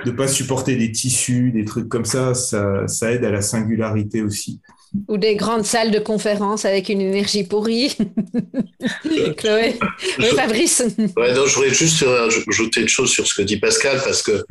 [0.06, 4.22] ne pas supporter des tissus, des trucs comme ça, ça, ça aide à la singularité
[4.22, 4.60] aussi.
[5.08, 7.96] Ou des grandes salles de conférence avec une énergie pourrie.
[9.38, 9.76] Chloé.
[10.20, 10.84] Oui, Fabrice.
[11.18, 12.04] Ouais, je voudrais juste
[12.48, 14.44] ajouter une chose sur ce que dit Pascal, parce que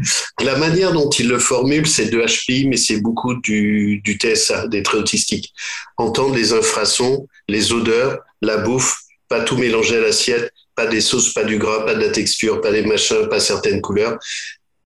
[0.42, 4.68] la manière dont il le formule, c'est de HPI, mais c'est beaucoup du, du TSA,
[4.68, 5.52] des traits autistiques.
[5.96, 11.32] Entendre les infrasons, les odeurs, la bouffe, pas tout mélanger à l'assiette, pas des sauces,
[11.32, 14.18] pas du gras, pas de la texture, pas des machins, pas certaines couleurs.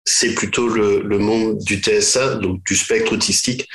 [0.05, 3.67] C'est plutôt le, le monde du TSA, donc du spectre autistique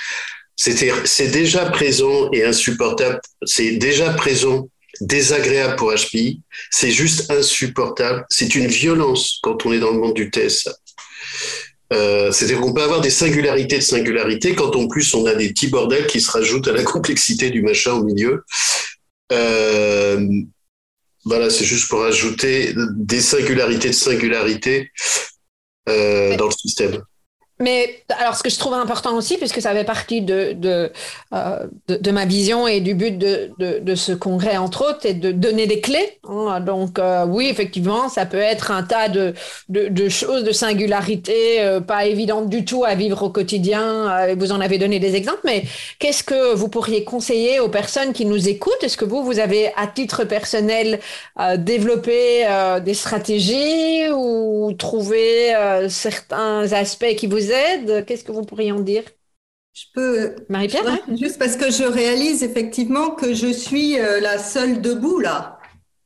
[0.56, 3.20] c'est déjà présent et insupportable.
[3.44, 4.68] C'est déjà présent,
[5.00, 6.40] désagréable pour HPI.
[6.70, 8.24] C'est juste insupportable.
[8.30, 10.72] C'est une violence quand on est dans le monde du TSA.
[11.92, 15.50] Euh, C'est-à-dire qu'on peut avoir des singularités de singularité quand en plus on a des
[15.50, 18.44] petits bordels qui se rajoutent à la complexité du machin au milieu.
[19.32, 20.26] Euh,
[21.24, 24.90] voilà, c'est juste pour ajouter des singularités de singularité
[25.88, 27.02] euh, dans le système.
[27.60, 30.90] Mais alors, ce que je trouve important aussi, puisque ça fait partie de, de,
[31.32, 35.30] euh, de, ma vision et du but de, de, ce congrès, entre autres, c'est de
[35.30, 36.18] donner des clés.
[36.28, 36.58] Hein.
[36.58, 39.34] Donc, euh, oui, effectivement, ça peut être un tas de,
[40.08, 44.34] choses, de singularités, euh, pas évidentes du tout à vivre au quotidien.
[44.34, 45.62] vous en avez donné des exemples, mais
[46.00, 48.82] qu'est-ce que vous pourriez conseiller aux personnes qui nous écoutent?
[48.82, 50.98] Est-ce que vous, vous avez, à titre personnel,
[51.58, 52.46] développé
[52.84, 55.54] des stratégies ou trouvé
[55.88, 59.04] certains aspects qui vous aide Qu'est-ce que vous pourriez en dire?
[59.74, 60.36] Je peux.
[60.48, 60.98] Marie-Pierre hein?
[61.20, 65.58] Juste parce que je réalise effectivement que je suis euh, la seule debout là.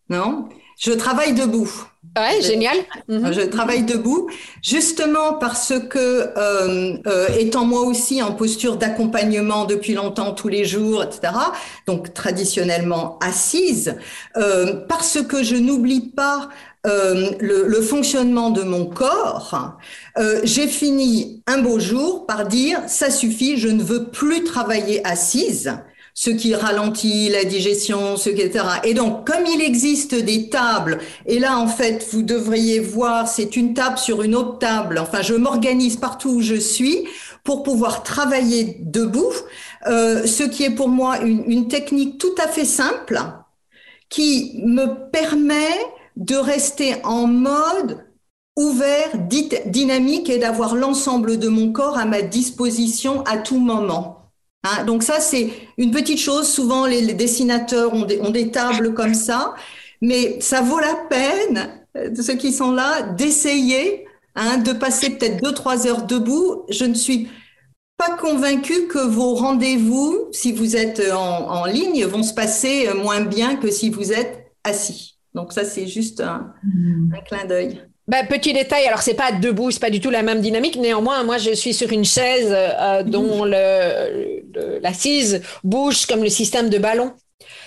[0.08, 0.48] Non?
[0.78, 1.70] Je travaille debout.
[2.16, 2.78] Ouais, génial.
[3.08, 3.32] Mhm.
[3.32, 4.30] Je travaille debout,
[4.62, 10.64] justement parce que, euh, euh, étant moi aussi en posture d'accompagnement depuis longtemps, tous les
[10.64, 11.32] jours, etc.,
[11.86, 13.96] donc traditionnellement assise,
[14.88, 16.48] parce que je n'oublie pas
[16.86, 19.76] euh, le, le, fonctionnement de mon corps,
[20.16, 25.04] euh, j'ai fini un beau jour par dire ça suffit, je ne veux plus travailler
[25.04, 25.72] assise,
[26.14, 28.64] ce qui ralentit la digestion, ce qui, etc.
[28.84, 33.56] Et donc, comme il existe des tables, et là en fait vous devriez voir, c'est
[33.56, 34.98] une table sur une autre table.
[34.98, 37.08] Enfin, je m'organise partout où je suis
[37.42, 39.32] pour pouvoir travailler debout,
[39.88, 43.20] euh, ce qui est pour moi une, une technique tout à fait simple
[44.08, 45.76] qui me permet
[46.18, 48.04] de rester en mode
[48.56, 49.10] ouvert,
[49.66, 54.32] dynamique et d'avoir l'ensemble de mon corps à ma disposition à tout moment.
[54.64, 56.48] Hein, donc ça, c'est une petite chose.
[56.48, 59.54] Souvent, les, dessinateurs ont des, tables comme ça,
[60.02, 64.04] mais ça vaut la peine, euh, ceux qui sont là, d'essayer
[64.34, 66.64] hein, de passer peut-être deux, trois heures debout.
[66.68, 67.28] Je ne suis
[67.96, 73.20] pas convaincue que vos rendez-vous, si vous êtes en, en ligne, vont se passer moins
[73.20, 75.17] bien que si vous êtes assis.
[75.38, 77.12] Donc ça, c'est juste un, hmm.
[77.24, 77.80] clin d'œil.
[78.08, 80.74] Bah, petit détail, alors c'est pas debout, c'est pas du tout la même dynamique.
[80.76, 86.70] Néanmoins, moi, je suis sur une chaise euh, dont le, l'assise bouge comme le système
[86.70, 87.12] de ballon.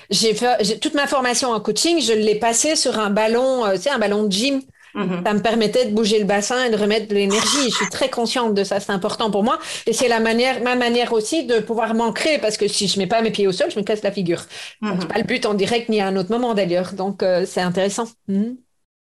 [0.09, 3.83] J'ai fait toute ma formation en coaching, je l'ai passé sur un ballon, euh, tu
[3.83, 4.61] sais, un ballon de gym.
[4.93, 5.23] Mhm.
[5.25, 7.69] Ça me permettait de bouger le bassin et de remettre de l'énergie.
[7.69, 9.59] Je suis très consciente de ça, c'est important pour moi.
[9.85, 13.07] Et c'est la manière, ma manière aussi de pouvoir m'ancrer parce que si je mets
[13.07, 14.43] pas mes pieds au sol, je me casse la figure.
[14.81, 14.97] Mhm.
[14.99, 16.93] C'est pas le but en direct ni à un autre moment d'ailleurs.
[16.93, 18.07] Donc euh, c'est intéressant.
[18.27, 18.57] Mhm.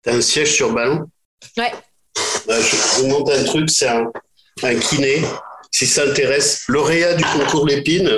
[0.04, 1.06] T'as un siège sur ballon
[1.58, 1.72] Ouais.
[2.48, 4.06] Bah, je vous montre un truc, c'est un,
[4.63, 5.22] un kiné.
[5.72, 8.10] Si ça intéresse, lauréat du concours Lépine,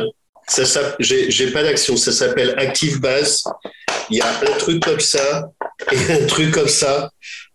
[0.47, 0.63] ça,
[0.99, 3.43] j'ai pas d'action, ça s'appelle Active Base.
[4.09, 5.49] Il y a un truc comme ça
[5.91, 7.09] et un truc comme ça.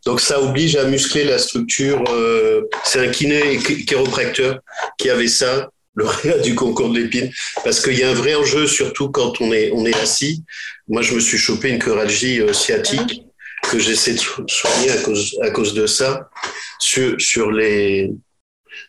[0.06, 2.02] Donc ça oblige à muscler la structure.
[2.10, 4.60] Euh, c'est un kiné chiropracteur
[4.98, 6.06] qui avait ça, le
[6.42, 7.30] du concours de l'épine,
[7.64, 10.44] parce qu'il y a un vrai enjeu, surtout quand on est, on est assis.
[10.88, 13.22] Moi, je me suis chopé une choralgie euh, sciatique
[13.70, 16.30] que j'essaie de soigner à cause, à cause de ça
[16.78, 18.10] sur, sur, les,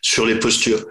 [0.00, 0.84] sur les postures.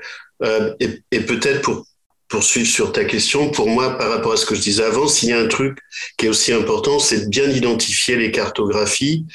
[0.44, 1.86] Euh, et, et peut-être pour
[2.32, 5.30] poursuivre sur ta question, pour moi, par rapport à ce que je disais avant, s'il
[5.30, 5.78] y a un truc
[6.18, 9.26] qui est aussi important, c'est de bien identifier les cartographies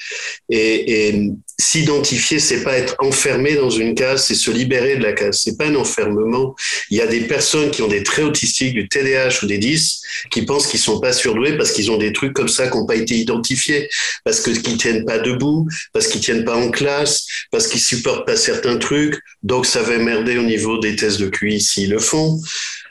[0.48, 5.12] et, et s'identifier, c'est pas être enfermé dans une case, c'est se libérer de la
[5.12, 5.40] case.
[5.42, 6.54] C'est pas un enfermement.
[6.90, 10.00] Il y a des personnes qui ont des traits autistiques, du TDAH ou des 10,
[10.30, 12.86] qui pensent qu'ils sont pas surdoués parce qu'ils ont des trucs comme ça qui n'ont
[12.86, 13.88] pas été identifiés,
[14.24, 18.26] parce que qu'ils tiennent pas debout, parce qu'ils tiennent pas en classe, parce qu'ils supportent
[18.26, 19.18] pas certains trucs.
[19.42, 22.38] Donc ça va merder au niveau des tests de QI s'ils le font.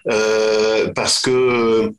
[0.10, 1.91] Euh, parce que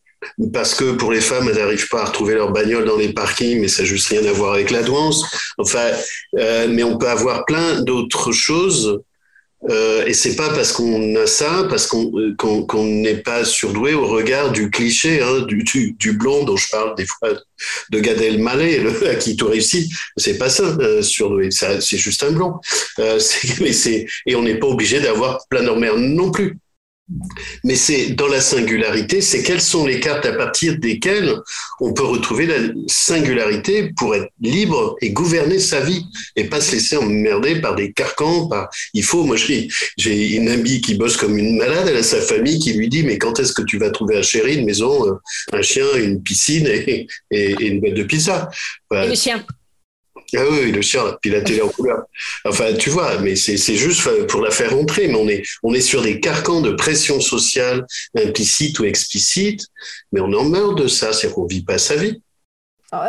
[0.53, 3.61] parce que pour les femmes, elles n'arrivent pas à retrouver leur bagnole dans les parkings,
[3.61, 5.25] mais ça n'a juste rien à voir avec la douance.
[5.59, 5.91] Enfin,
[6.39, 9.01] euh, mais on peut avoir plein d'autres choses.
[9.71, 14.07] Euh, et c'est pas parce qu'on a ça, parce qu'on qu'on n'est pas surdoué au
[14.07, 17.31] regard du cliché, hein, du, blond dont je parle des fois
[17.91, 19.91] de Gad Elmaleh, le, à qui tout réussit.
[20.17, 21.51] C'est pas ça, euh, surdoué.
[21.51, 22.55] C'est juste un blond.
[22.99, 23.19] Euh,
[24.27, 26.59] et on n'est pas obligé d'avoir plein d'emmerde non plus.
[27.63, 31.37] Mais c'est dans la singularité, c'est quelles sont les cartes à partir desquelles
[31.81, 32.57] on peut retrouver la
[32.89, 37.93] singularité pour être libre et gouverner sa vie et pas se laisser emmerder par des
[37.93, 38.49] carcans.
[38.49, 42.21] Par il faut, moi j'ai une amie qui bosse comme une malade, elle a sa
[42.21, 45.19] famille qui lui dit mais quand est-ce que tu vas trouver un chéri, une maison,
[45.53, 48.51] un chien, une piscine et, et, une boîte de pizza?
[48.93, 49.45] Et le chien.
[50.35, 52.03] Ah oui, le chien, puis la télé en couleur.
[52.45, 55.81] Enfin, tu vois, mais c'est juste pour la faire rentrer, mais on est, on est
[55.81, 59.67] sur des carcans de pression sociale implicite ou explicite,
[60.13, 62.21] mais on en meurt de ça, c'est qu'on vit pas sa vie.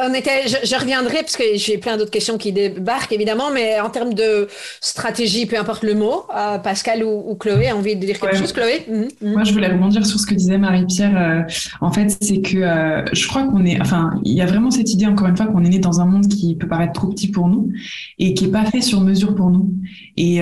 [0.09, 3.89] On était, je, reviendrai parce que j'ai plein d'autres questions qui débarquent évidemment, mais en
[3.89, 4.47] termes de
[4.81, 8.53] stratégie, peu importe le mot, euh, Pascal ou, Chloé a envie de dire quelque chose.
[8.53, 8.85] Chloé?
[8.87, 9.33] Mhm, mhm.
[9.33, 11.17] Moi, je voulais rebondir sur ce que disait Marie-Pierre.
[11.17, 11.41] Euh,
[11.81, 14.91] en fait, c'est que euh, je crois qu'on est, enfin, il y a vraiment cette
[14.91, 17.29] idée encore une fois qu'on est né dans un monde qui peut paraître trop petit
[17.29, 17.71] pour nous
[18.19, 19.71] et qui est pas fait sur mesure pour nous.
[20.17, 20.41] Et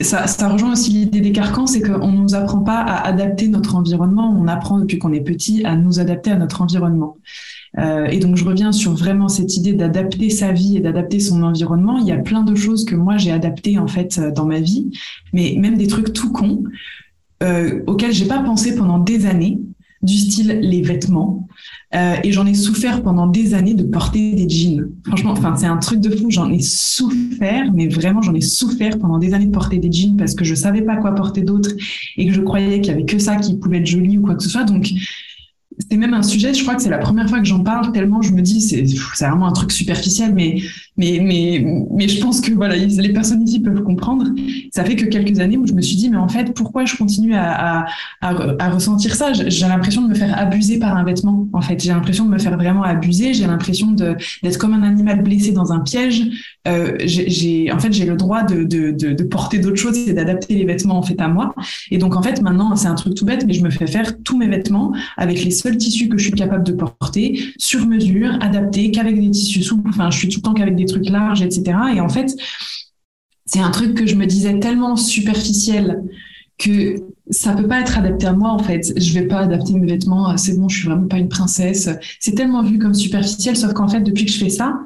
[0.00, 3.48] ça, ça, rejoint aussi l'idée des carcans, c'est qu'on ne nous apprend pas à adapter
[3.48, 7.16] notre environnement, on apprend depuis qu'on est petit à nous adapter à notre environnement.
[7.78, 11.42] Euh, et donc je reviens sur vraiment cette idée d'adapter sa vie et d'adapter son
[11.42, 11.98] environnement.
[11.98, 14.60] Il y a plein de choses que moi j'ai adaptées en fait euh, dans ma
[14.60, 14.90] vie,
[15.32, 16.62] mais même des trucs tout cons
[17.42, 19.58] euh, auxquels j'ai pas pensé pendant des années,
[20.02, 21.48] du style les vêtements.
[21.94, 24.90] Euh, et j'en ai souffert pendant des années de porter des jeans.
[25.06, 26.30] Franchement, enfin c'est un truc de fou.
[26.30, 30.16] J'en ai souffert, mais vraiment j'en ai souffert pendant des années de porter des jeans
[30.16, 31.70] parce que je savais pas quoi porter d'autre
[32.16, 34.34] et que je croyais qu'il y avait que ça qui pouvait être joli ou quoi
[34.34, 34.64] que ce soit.
[34.64, 34.88] Donc
[35.78, 38.22] c'est même un sujet, je crois que c'est la première fois que j'en parle, tellement
[38.22, 38.82] je me dis, c'est,
[39.26, 40.62] vraiment un truc superficiel, mais,
[40.96, 44.26] mais, mais, mais je pense que voilà, les personnes ici peuvent comprendre.
[44.72, 46.96] Ça fait que quelques années où je me suis dit, mais en fait, pourquoi je
[46.96, 47.86] continue à,
[48.20, 49.32] à, ressentir ça?
[49.32, 51.82] J'ai l'impression de me faire abuser par un vêtement, en fait.
[51.82, 55.72] J'ai l'impression de me faire vraiment abuser, j'ai l'impression d'être comme un animal blessé dans
[55.72, 56.22] un piège.
[56.66, 60.64] Euh, j'ai, en fait, j'ai le droit de, de, porter d'autres choses et d'adapter les
[60.64, 61.54] vêtements, en fait, à moi.
[61.90, 64.22] Et donc, en fait, maintenant, c'est un truc tout bête, mais je me fais faire
[64.22, 68.38] tous mes vêtements avec les seuls tissus que je suis capable de porter, sur mesure,
[68.40, 69.88] adapté, qu'avec des tissus souples.
[69.90, 71.76] Enfin, je suis tout le temps qu'avec des trucs larges, etc.
[71.94, 72.34] Et en fait,
[73.44, 76.02] c'est un truc que je me disais tellement superficiel
[76.58, 76.96] que
[77.30, 78.92] ça peut pas être adapté à moi en fait.
[78.98, 80.36] Je vais pas adapter mes vêtements.
[80.36, 81.88] C'est bon, je suis vraiment pas une princesse.
[82.20, 84.78] C'est tellement vu comme superficiel, sauf qu'en fait, depuis que je fais ça,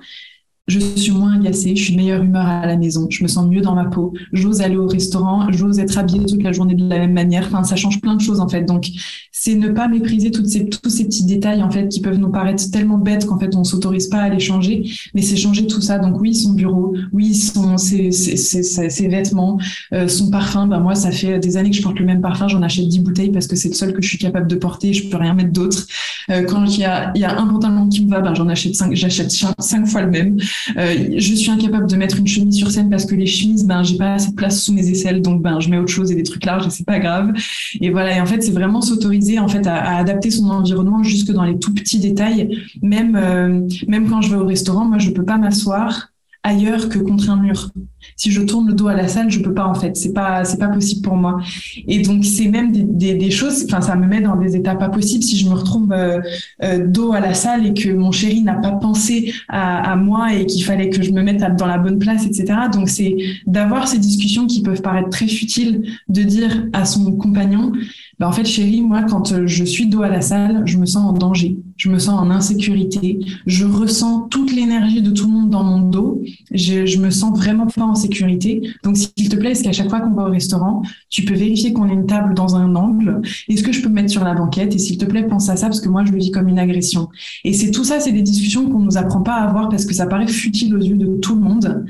[0.70, 3.46] je suis moins agacée, je suis de meilleure humeur à la maison, je me sens
[3.46, 6.88] mieux dans ma peau, j'ose aller au restaurant, j'ose être habillée toute la journée de
[6.88, 7.46] la même manière.
[7.46, 8.62] Enfin, ça change plein de choses en fait.
[8.62, 8.86] Donc,
[9.32, 12.30] c'est ne pas mépriser toutes ces, tous ces petits détails en fait qui peuvent nous
[12.30, 15.80] paraître tellement bêtes qu'en fait on s'autorise pas à les changer, mais c'est changer tout
[15.80, 15.98] ça.
[15.98, 19.58] Donc oui, son bureau, oui, son ses, ses, ses, ses vêtements,
[19.92, 20.66] euh, son parfum.
[20.66, 23.00] Ben moi, ça fait des années que je porte le même parfum, j'en achète 10
[23.00, 25.34] bouteilles parce que c'est le seul que je suis capable de porter, je peux rien
[25.34, 25.86] mettre d'autre.
[26.30, 28.74] Euh, quand il y a, y a un pantalon qui me va, ben j'en achète
[28.74, 30.36] cinq, j'achète cinq fois le même.
[30.76, 33.82] Euh, je suis incapable de mettre une chemise sur scène parce que les chemises, ben,
[33.82, 36.14] j'ai pas assez de place sous mes aisselles, donc ben, je mets autre chose et
[36.14, 37.32] des trucs larges et c'est pas grave.
[37.80, 38.16] Et voilà.
[38.16, 41.58] Et en fait, c'est vraiment s'autoriser en fait à, adapter son environnement jusque dans les
[41.58, 42.58] tout petits détails.
[42.82, 43.68] Même euh,
[44.08, 46.08] quand je vais au restaurant, moi, je peux pas m'asseoir
[46.42, 47.70] ailleurs que contre un mur.
[48.16, 49.96] Si je tourne le dos à la salle, je peux pas en fait.
[49.96, 51.38] C'est pas c'est pas possible pour moi.
[51.86, 53.64] Et donc c'est même des, des, choses.
[53.64, 56.20] Enfin, ça me met dans des états pas possibles si je me retrouve euh,
[56.62, 60.46] euh, dos à la salle et que mon chéri n'a pas pensé à, moi et
[60.46, 62.46] qu'il fallait que je me mette dans la bonne place, etc.
[62.72, 67.72] Donc c'est d'avoir ces discussions qui peuvent paraître très futiles, de dire à son compagnon
[68.20, 71.08] bah, en fait, chérie, moi, quand je suis dos à la salle, je me sens
[71.08, 75.48] en danger, je me sens en insécurité, je ressens toute l'énergie de tout le monde
[75.48, 78.62] dans mon dos, je, je me sens vraiment pas en sécurité.
[78.82, 81.72] Donc, s'il te plaît, est-ce qu'à chaque fois qu'on va au restaurant, tu peux vérifier
[81.72, 83.20] qu'on a une table dans un angle?
[83.48, 84.74] Est-ce que je peux me mettre sur la banquette?
[84.74, 86.58] Et s'il te plaît, pense à ça parce que moi, je le vis comme une
[86.58, 87.08] agression.
[87.44, 89.94] Et c'est tout ça, c'est des discussions qu'on nous apprend pas à avoir parce que
[89.94, 91.84] ça paraît futile aux yeux de tout le monde,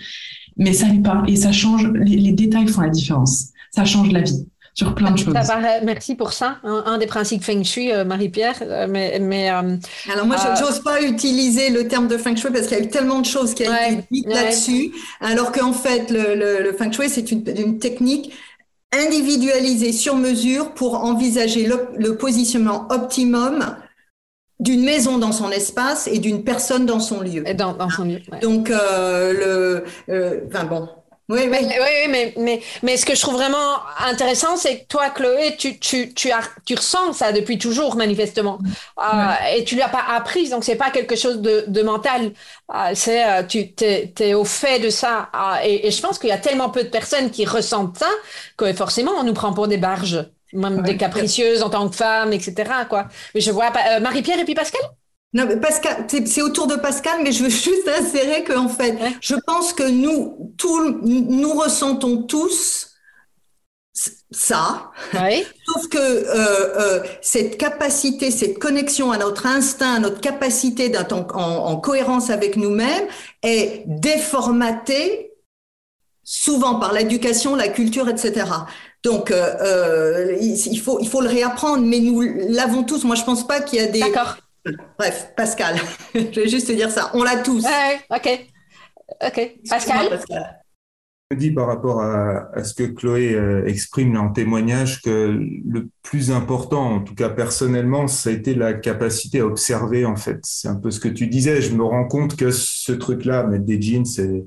[0.56, 1.22] mais ça l'est pas.
[1.26, 3.48] Et ça change, les, les détails font la différence.
[3.70, 4.46] Ça change la vie.
[4.74, 5.34] Sur plein de choses.
[5.82, 6.58] merci pour ça.
[6.62, 8.56] Un, des principes Feng Shui, euh, Marie-Pierre.
[8.62, 9.76] Euh, mais, mais euh,
[10.12, 12.84] Alors moi, je n'ose pas utiliser le terme de Feng Shui parce qu'il y a
[12.84, 14.92] eu tellement de choses qui ont été dites là-dessus.
[15.20, 18.32] Alors qu'en fait, le, le, Feng Shui, c'est une, une, technique
[18.92, 23.76] individualisée sur mesure pour envisager le, le positionnement optimum
[24.60, 27.48] d'une maison dans son espace et d'une personne dans son lieu.
[27.48, 28.20] Et dans, dans son lieu.
[28.42, 30.88] Donc, euh, le, enfin bon,
[31.30, 31.58] oui, oui.
[31.62, 35.78] oui, mais, mais, mais ce que je trouve vraiment intéressant, c'est que toi, Chloé, tu,
[35.78, 38.58] tu, tu, as, tu ressens ça depuis toujours, manifestement.
[38.98, 42.32] Euh, et tu ne l'as pas appris, donc c'est pas quelque chose de, de mental.
[42.74, 45.30] Euh, c'est, euh, tu es, es, au fait de ça.
[45.64, 48.10] Et, et, je pense qu'il y a tellement peu de personnes qui ressentent ça
[48.56, 52.32] que forcément, on nous prend pour des barges, même des capricieuses en tant que femmes,
[52.32, 52.70] etc.
[52.88, 53.06] Quoi.
[53.34, 54.00] Mais je vois pas.
[54.00, 54.82] Marie-Pierre et puis Pascal?
[55.32, 59.34] Non, mais Pascal, c'est autour de Pascal, mais je veux juste insérer qu'en fait, je
[59.46, 62.86] pense que nous, tout, nous ressentons tous
[64.30, 65.44] ça, oui.
[65.66, 71.12] sauf que euh, euh, cette capacité, cette connexion à notre instinct, à notre capacité d'être
[71.12, 73.06] en, en, cohérence avec nous-mêmes
[73.42, 75.32] est déformatée
[76.22, 78.46] souvent par l'éducation, la culture, etc.
[79.02, 83.04] Donc, euh, euh il, faut, il faut le réapprendre, mais nous l'avons tous.
[83.04, 84.00] Moi, je pense pas qu'il y a des...
[84.98, 85.76] Bref, Pascal,
[86.14, 87.10] je vais juste te dire ça.
[87.14, 87.64] On l'a tous.
[88.10, 88.46] ok.
[89.26, 89.58] Ok.
[89.68, 90.20] Pascal.
[91.32, 96.32] Je dis par rapport à, ce que Chloé euh, exprime en témoignage que le plus
[96.32, 100.40] important, en tout cas personnellement, ça a été la capacité à observer en fait.
[100.42, 101.62] C'est un peu ce que tu disais.
[101.62, 104.44] Je me rends compte que ce truc-là, mettre des jeans, c'est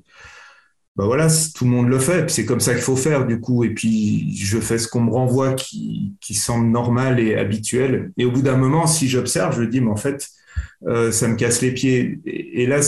[0.95, 3.63] bah voilà, tout le monde le fait, c'est comme ça qu'il faut faire du coup.
[3.63, 8.11] Et puis je fais ce qu'on me renvoie qui, qui semble normal et habituel.
[8.17, 10.29] Et au bout d'un moment, si j'observe, je dis, mais en fait,
[10.87, 12.19] euh, ça me casse les pieds.
[12.25, 12.79] Et, là,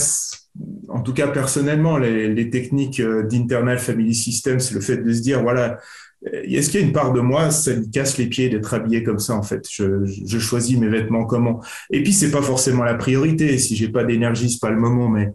[0.88, 5.12] en tout cas personnellement, les, les techniques euh, d'internal family system, c'est le fait de
[5.12, 5.78] se dire, voilà,
[6.26, 8.72] euh, est-ce qu'il y a une part de moi, ça me casse les pieds d'être
[8.74, 9.66] habillé comme ça en fait?
[9.70, 11.60] Je, je, choisis mes vêtements comment?
[11.90, 13.58] Et puis c'est pas forcément la priorité.
[13.58, 15.08] Si j'ai pas d'énergie, c'est pas le moment.
[15.08, 15.32] Mais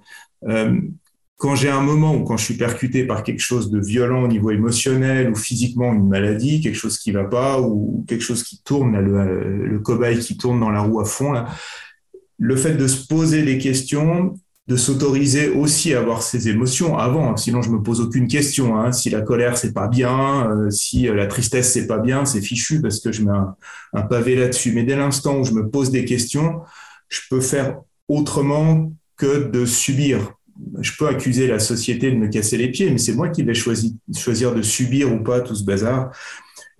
[0.47, 0.79] euh,
[1.41, 4.27] quand j'ai un moment où quand je suis percuté par quelque chose de violent au
[4.27, 8.61] niveau émotionnel ou physiquement une maladie, quelque chose qui va pas ou quelque chose qui
[8.61, 11.33] tourne, le, cobaye qui tourne dans la roue à fond,
[12.37, 14.35] le fait de se poser des questions,
[14.67, 18.77] de s'autoriser aussi à avoir ses émotions avant, sinon je me pose aucune question.
[18.77, 18.91] Hein.
[18.91, 22.81] Si la colère c'est pas bien, euh, si la tristesse c'est pas bien, c'est fichu
[22.81, 23.35] parce que je mets
[23.93, 24.73] un pavé là-dessus.
[24.73, 26.61] Mais dès l'instant où je me pose des questions,
[27.09, 30.35] je peux faire autrement que de subir
[30.79, 33.53] je peux accuser la société de me casser les pieds, mais c'est moi qui vais
[33.53, 36.11] choisir, de subir ou pas tout ce bazar.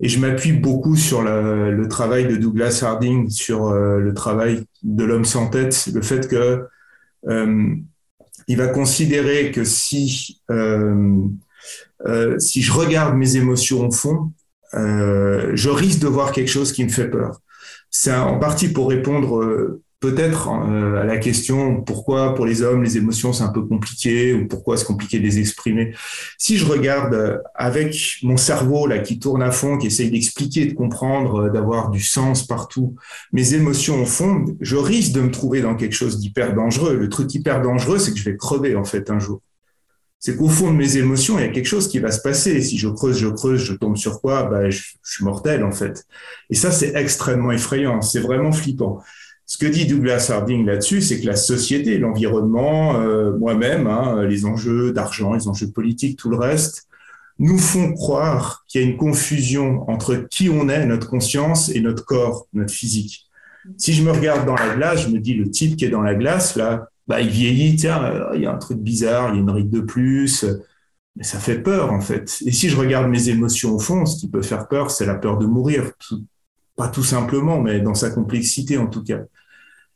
[0.00, 5.04] Et je m'appuie beaucoup sur le travail de Douglas Harding, sur euh, le travail de
[5.04, 6.66] l'homme sans tête, le fait que
[7.28, 7.74] euh,
[8.48, 11.28] il va considérer que si euh,
[12.38, 14.32] si je regarde mes émotions au fond,
[14.74, 17.40] je risque de voir quelque chose qui me fait peur.
[17.90, 22.96] C'est en partie pour répondre peut-être euh, à la question pourquoi pour les hommes les
[22.96, 25.94] émotions c'est un peu compliqué ou pourquoi c'est compliqué de les exprimer.
[26.36, 30.66] Si je regarde euh, avec mon cerveau là qui tourne à fond, qui essaye d'expliquer,
[30.66, 32.96] de comprendre, euh, d'avoir du sens partout,
[33.32, 36.96] mes émotions au fond, je risque de me trouver dans quelque chose d'hyper dangereux.
[36.96, 39.40] Le truc hyper dangereux, c'est que je vais crever en fait un jour.
[40.18, 42.60] C'est qu'au fond de mes émotions, il y a quelque chose qui va se passer.
[42.60, 44.44] Si je creuse, je creuse, je tombe sur quoi?
[44.44, 46.04] Bah, je, je suis mortel en fait.
[46.50, 48.00] Et ça, c'est extrêmement effrayant.
[48.02, 49.00] C'est vraiment flippant.
[49.62, 54.92] Que dit Douglas Harding là-dessus, c'est que la société, l'environnement, euh, moi-même, hein, les enjeux
[54.92, 56.88] d'argent, les enjeux politiques, tout le reste,
[57.38, 61.80] nous font croire qu'il y a une confusion entre qui on est, notre conscience, et
[61.80, 63.30] notre corps, notre physique.
[63.76, 66.02] Si je me regarde dans la glace, je me dis le type qui est dans
[66.02, 69.36] la glace, là, bah, il vieillit, tiens, euh, il y a un truc bizarre, il
[69.36, 70.44] y a une ride de plus,
[71.14, 72.42] mais ça fait peur en fait.
[72.44, 75.14] Et si je regarde mes émotions au fond, ce qui peut faire peur, c'est la
[75.14, 75.92] peur de mourir,
[76.74, 79.20] pas tout simplement, mais dans sa complexité en tout cas.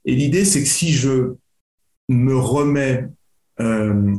[0.06, 1.34] Et l'idée, c'est que si je
[2.08, 3.08] me remets
[3.60, 4.14] euh,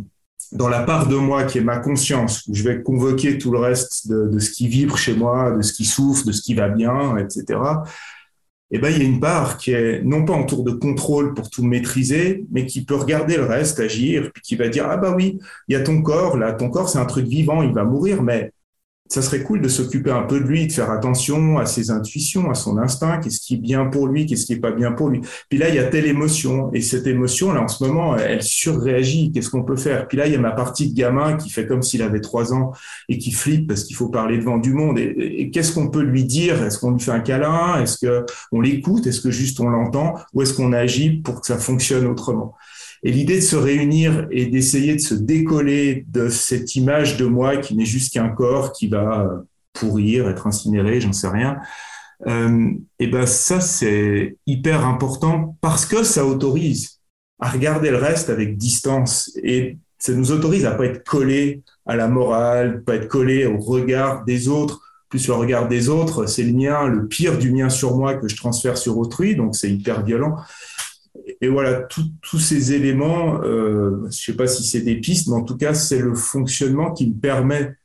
[0.52, 3.60] dans la part de moi qui est ma conscience, où je vais convoquer tout le
[3.60, 6.70] reste de, ce qui vibre chez moi, de ce qui souffre, de ce qui va
[6.70, 7.60] bien, etc.,
[8.70, 11.34] eh ben, il y a une part qui est non pas en tour de contrôle
[11.34, 14.98] pour tout maîtriser, mais qui peut regarder le reste, agir, puis qui va dire, ah
[14.98, 17.74] bah oui, il y a ton corps, là, ton corps, c'est un truc vivant, il
[17.74, 18.52] va mourir, mais
[19.10, 22.50] ça serait cool de s'occuper un peu de lui, de faire attention à ses intuitions,
[22.50, 25.10] à son instinct, qu'est-ce qui est bien pour lui, qu'est-ce qui est pas bien pour
[25.10, 25.22] lui.
[25.50, 28.44] Puis là, il y a telle émotion, et cette émotion, là, en ce moment, elle
[28.44, 30.08] surréagit, qu'est-ce qu'on peut faire?
[30.08, 32.54] Puis là, il y a ma partie de gamin qui fait comme s'il avait trois
[32.54, 32.72] ans
[33.10, 35.00] et qui flippe parce qu'il faut parler devant du monde.
[35.00, 36.62] Et, qu'est-ce qu'on peut lui dire?
[36.64, 37.82] Est-ce qu'on lui fait un câlin?
[37.82, 39.08] Est-ce qu'on l'écoute?
[39.08, 40.16] Est-ce que juste on l'entend?
[40.34, 42.56] Ou est-ce qu'on agit pour que ça fonctionne autrement?
[43.04, 47.58] Et l'idée de se réunir et d'essayer de se décoller de cette image de moi
[47.58, 49.44] qui n'est juste qu'un corps qui va
[49.74, 51.58] pourrir, être incinéré, j'en sais rien.
[52.26, 57.00] Euh, et ben ça, c'est hyper important parce que ça autorise
[57.40, 61.96] à regarder le reste avec distance et ça nous autorise à pas être collé à
[61.96, 64.82] la morale, pas être collé au regard des autres.
[65.10, 68.28] Plus le regard des autres, c'est le mien, le pire du mien sur moi que
[68.28, 70.36] je transfère sur autrui, donc c'est hyper violent.
[71.42, 71.88] Et voilà,
[72.22, 75.74] tous ces éléments, euh, je sais pas si c'est des pistes, mais en tout cas,
[75.74, 77.76] c'est le fonctionnement qui me permet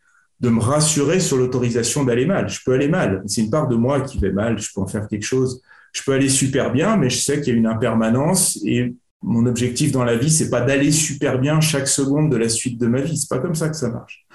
[0.40, 2.48] de me rassurer sur l'autorisation d'aller mal.
[2.48, 3.22] Je peux aller mal.
[3.26, 4.58] C'est une part de moi qui va mal.
[4.58, 5.62] Je peux en faire quelque chose.
[5.92, 9.46] Je peux aller super bien, mais je sais qu'il y a une impermanence et mon
[9.46, 12.88] objectif dans la vie, c'est pas d'aller super bien chaque seconde de la suite de
[12.88, 13.16] ma vie.
[13.16, 14.26] C'est pas comme ça que ça marche.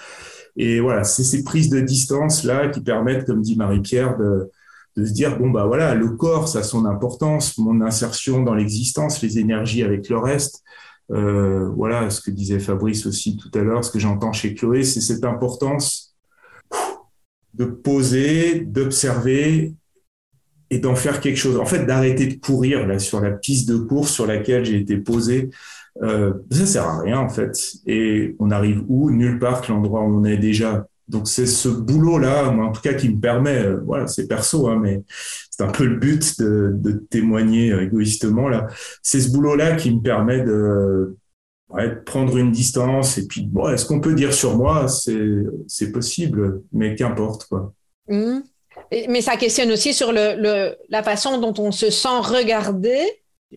[0.56, 4.50] Et voilà, c'est ces prises de distance là qui permettent, comme dit Marie-Pierre, de,
[4.98, 8.56] de se dire bon bah voilà, le corps, ça a son importance, mon insertion dans
[8.56, 10.64] l'existence, les énergies avec le reste.
[11.12, 14.84] Euh, voilà, ce que disait Fabrice aussi tout à l'heure, ce que j'entends chez Chloé,
[14.84, 16.16] c'est cette importance
[17.54, 19.74] de poser, d'observer
[20.70, 21.58] et d'en faire quelque chose.
[21.58, 25.50] En fait, d'arrêter de courir sur la piste de course sur laquelle j'ai été posé.
[26.04, 27.74] Euh, ça sert à rien en fait.
[27.86, 29.12] Et on arrive où?
[29.12, 30.88] Nulle part que l'endroit où on est déjà.
[31.08, 34.78] Donc c'est ce boulot-là, en tout cas, qui me permet, euh, voilà, c'est perso, hein,
[34.82, 35.04] mais
[35.50, 38.68] c'est un peu le but de, de témoigner égoïstement là.
[39.02, 41.16] C'est ce boulot-là qui me permet de,
[41.70, 46.62] ouais, prendre une distance et puis bon, est-ce qu'on peut dire sur moi, c'est possible,
[46.74, 47.74] mais qu'importe quoi.
[48.08, 48.40] Mmh.
[49.10, 52.98] Mais ça questionne aussi sur le, le, la façon dont on se sent regardé,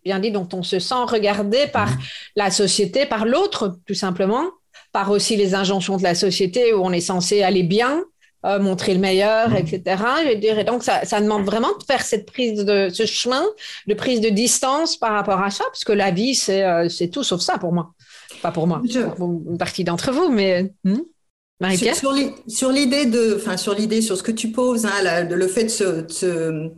[0.04, 1.98] bien dit, dont on se sent regardé par mmh.
[2.36, 4.44] la société, par l'autre, tout simplement
[4.92, 8.04] par aussi les injonctions de la société où on est censé aller bien,
[8.44, 9.56] euh, montrer le meilleur, mmh.
[9.56, 10.02] etc.
[10.26, 13.44] Je dirais donc ça, ça demande vraiment de faire cette prise de ce chemin
[13.86, 17.08] de prise de distance par rapport à ça, parce que la vie c'est euh, c'est
[17.08, 17.92] tout sauf ça pour moi,
[18.42, 19.00] pas pour moi, Je...
[19.00, 21.00] pour une partie d'entre vous, mais hmm?
[21.60, 22.12] Marie-Pierre sur,
[22.72, 25.68] l'idée de, enfin sur l'idée sur ce que tu poses, hein, la, le fait de
[25.68, 26.70] se, de se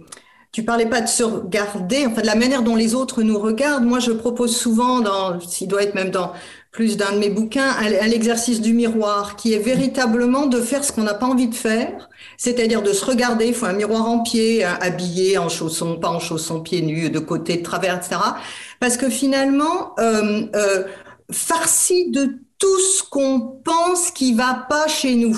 [0.53, 3.85] tu parlais pas de se regarder, enfin de la manière dont les autres nous regardent.
[3.85, 6.33] Moi, je propose souvent, dans, s'il doit être même dans
[6.73, 10.91] plus d'un de mes bouquins, à l'exercice du miroir, qui est véritablement de faire ce
[10.91, 12.09] qu'on n'a pas envie de faire,
[12.39, 13.47] c'est-à-dire de se regarder.
[13.47, 17.19] Il faut un miroir en pied, habillé, en chaussons, pas en chaussons, pieds nus, de
[17.19, 18.17] côté, de travers, etc.
[18.81, 20.85] Parce que finalement, euh, euh,
[21.31, 25.37] farci de tout ce qu'on pense qui va pas chez nous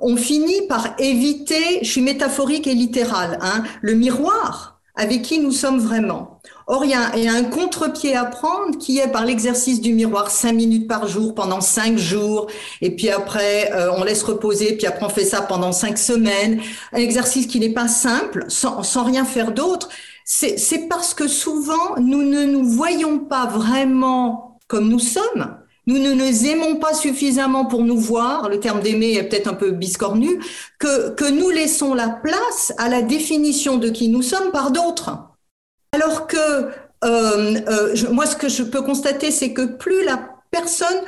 [0.00, 5.52] on finit par éviter, je suis métaphorique et littérale, hein, le miroir avec qui nous
[5.52, 6.37] sommes vraiment.
[6.70, 10.52] Or, il y, a, un contre-pied à prendre qui est par l'exercice du miroir, cinq
[10.52, 12.48] minutes par jour pendant cinq jours,
[12.82, 16.60] et puis après euh, on laisse reposer, puis après on fait ça pendant cinq semaines.
[16.92, 19.88] Un exercice qui n'est pas simple, sans, sans rien faire d'autre.
[20.26, 25.56] C'est parce que souvent nous ne nous voyons pas vraiment comme nous sommes.
[25.86, 29.54] Nous ne nous aimons pas suffisamment pour nous voir, le terme d'aimer est peut-être un
[29.54, 30.38] peu biscornu,
[30.78, 35.27] que, que nous laissons la place à la définition de qui nous sommes par d'autres.
[35.92, 36.70] Alors que euh,
[37.04, 40.18] euh, je, moi, ce que je peux constater, c'est que plus la
[40.50, 41.04] personne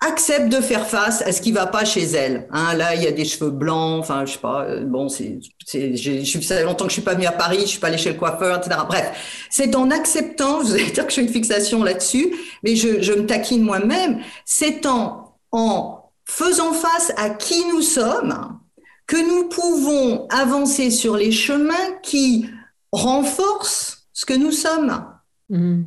[0.00, 2.46] accepte de faire face à ce qui va pas chez elle.
[2.50, 4.64] Hein, là, il y a des cheveux blancs, enfin, je sais pas.
[4.64, 7.66] Euh, bon, c'est, je suis ça longtemps que je suis pas venue à Paris, je
[7.66, 8.80] suis pas allée chez le coiffeur, etc.
[8.86, 10.58] Bref, c'est en acceptant.
[10.62, 14.20] Vous allez dire que j'ai une fixation là-dessus, mais je, je me taquine moi-même.
[14.44, 18.58] C'est en en faisant face à qui nous sommes
[19.06, 22.46] que nous pouvons avancer sur les chemins qui
[22.90, 25.04] renforcent ce que nous sommes.
[25.50, 25.82] Mmh.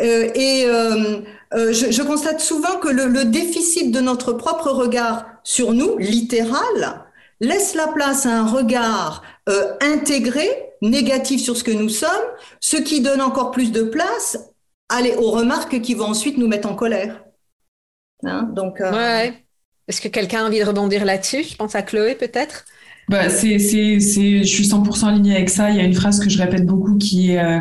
[0.00, 1.20] Euh, et euh,
[1.52, 5.98] euh, je, je, constate souvent que le, le, déficit de notre propre regard sur nous,
[5.98, 7.04] littéral,
[7.40, 9.22] laisse la place à un regard
[9.80, 10.48] intégré,
[10.80, 12.10] négatif sur ce que nous sommes,
[12.60, 14.38] ce qui donne encore plus de place
[15.18, 17.24] aux remarques qui vont ensuite nous mettre en colère.
[18.24, 19.44] Hein Donc, ouais.
[19.86, 21.42] Est-ce que quelqu'un a envie de rebondir là-dessus?
[21.42, 22.64] Je pense à Chloé peut-être?
[23.08, 25.70] Bah, c'est, c'est, c'est, je suis 100% alignée avec ça.
[25.70, 27.60] Il y a une phrase que je répète beaucoup qui est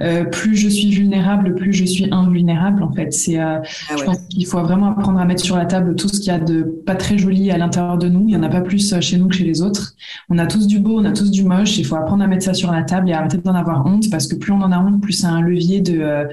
[0.00, 2.82] euh, plus je suis vulnérable, plus je suis invulnérable.
[2.82, 3.98] En fait, c'est, euh, ah ouais.
[3.98, 6.30] je pense qu'il faut vraiment apprendre à mettre sur la table tout ce qu'il y
[6.30, 8.24] a de pas très joli à l'intérieur de nous.
[8.28, 9.94] Il y en a pas plus euh, chez nous que chez les autres.
[10.28, 11.78] On a tous du beau, on a tous du moche.
[11.78, 14.26] Il faut apprendre à mettre ça sur la table et arrêter d'en avoir honte parce
[14.26, 16.24] que plus on en a honte, plus c'est un levier de euh,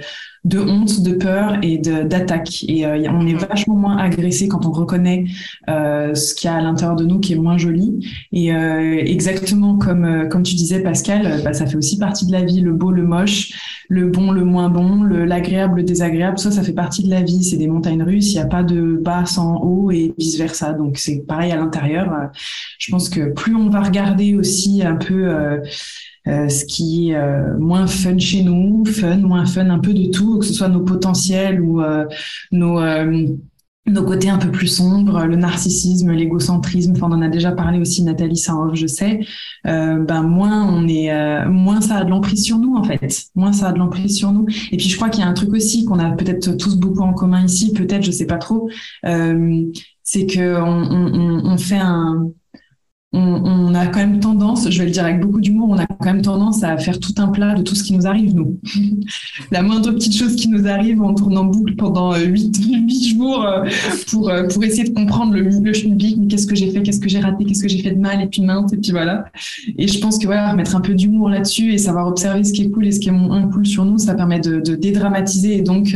[0.45, 2.65] de honte, de peur et d'attaque.
[2.67, 5.25] Et euh, on est vachement moins agressé quand on reconnaît
[5.69, 7.93] euh, ce qu'il y a à l'intérieur de nous qui est moins joli.
[8.33, 12.43] Et euh, exactement comme comme tu disais Pascal, bah, ça fait aussi partie de la
[12.43, 13.52] vie, le beau, le moche,
[13.89, 16.37] le bon, le moins bon, l'agréable, le, le, désagréable.
[16.37, 17.43] Ça, ça fait partie de la vie.
[17.43, 18.31] C'est des montagnes russes.
[18.31, 20.73] Il n'y a pas de bas sans haut et vice versa.
[20.73, 22.11] Donc c'est pareil à l'intérieur.
[22.77, 25.59] Je pense que plus on va regarder aussi un peu
[26.25, 30.09] euh, ce qui est euh, moins fun chez nous, fun, moins fun, un peu de
[30.09, 32.05] tout, que ce soit nos potentiels ou euh,
[32.51, 32.79] nos
[33.85, 37.79] nos côtés un peu plus sombres, le narcissisme, l'égocentrisme, enfin, on en a déjà parlé
[37.79, 39.19] aussi Nathalie Saint-Hoff, je sais,
[39.67, 43.25] euh, ben moins on est, euh, moins ça a de l'emprise sur nous en fait,
[43.35, 44.45] moins ça a de l'emprise sur nous.
[44.71, 47.01] Et puis je crois qu'il y a un truc aussi qu'on a peut-être tous beaucoup
[47.01, 48.69] en commun ici, peut-être, je sais pas trop,
[49.05, 49.63] euh,
[50.01, 52.29] c'est que on, on, on fait un
[53.13, 56.05] on, a quand même tendance, je vais le dire avec beaucoup d'humour, on a quand
[56.05, 58.59] même tendance à faire tout un plat de tout ce qui nous arrive, nous.
[59.51, 63.07] la moindre petite chose qui nous arrive, on tourne en boucle pendant 8, euh, 8
[63.15, 63.65] jours euh,
[64.09, 66.99] pour, euh, pour essayer de comprendre le, le public, mais qu'est-ce que j'ai fait, qu'est-ce
[66.99, 69.25] que j'ai raté, qu'est-ce que j'ai fait de mal, et puis mince, et puis voilà.
[69.77, 72.63] Et je pense que voilà, mettre un peu d'humour là-dessus et savoir observer ce qui
[72.63, 75.61] est cool et ce qui est moins cool sur nous, ça permet de dédramatiser et
[75.61, 75.95] donc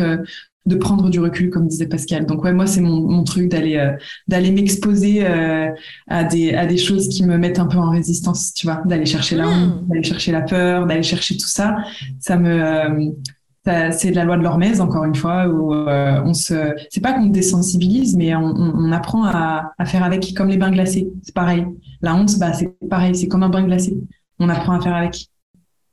[0.68, 2.26] de prendre du recul, comme disait Pascal.
[2.26, 3.92] Donc ouais, moi c'est mon, mon, truc d'aller euh,
[4.28, 5.70] d'aller m'exposer euh,
[6.08, 9.06] à des à des choses qui me mettent un peu en résistance, tu vois, d'aller
[9.06, 9.88] chercher la honte, hmm.
[9.88, 11.78] d'aller chercher la peur, d'aller chercher tout ça.
[12.20, 16.74] Ça me euh, c'est de la loi de l'hormèse encore une fois où on se
[16.90, 20.72] c'est pas qu'on désensibilise mais on, on, apprend à, à, faire avec comme les bains
[20.72, 21.10] glacés.
[21.22, 21.66] C'est pareil.
[22.02, 23.14] La honte bah c'est pareil.
[23.14, 23.98] C'est comme un bain glacé.
[24.40, 25.28] On apprend à faire avec.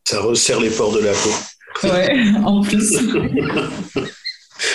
[0.05, 1.89] Ça resserre les pores de la peau.
[1.89, 2.15] Ouais
[2.45, 2.97] en plus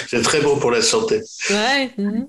[0.10, 1.22] C'est très bon pour la santé.
[1.52, 1.92] Ouais.
[1.98, 2.28] Mhm.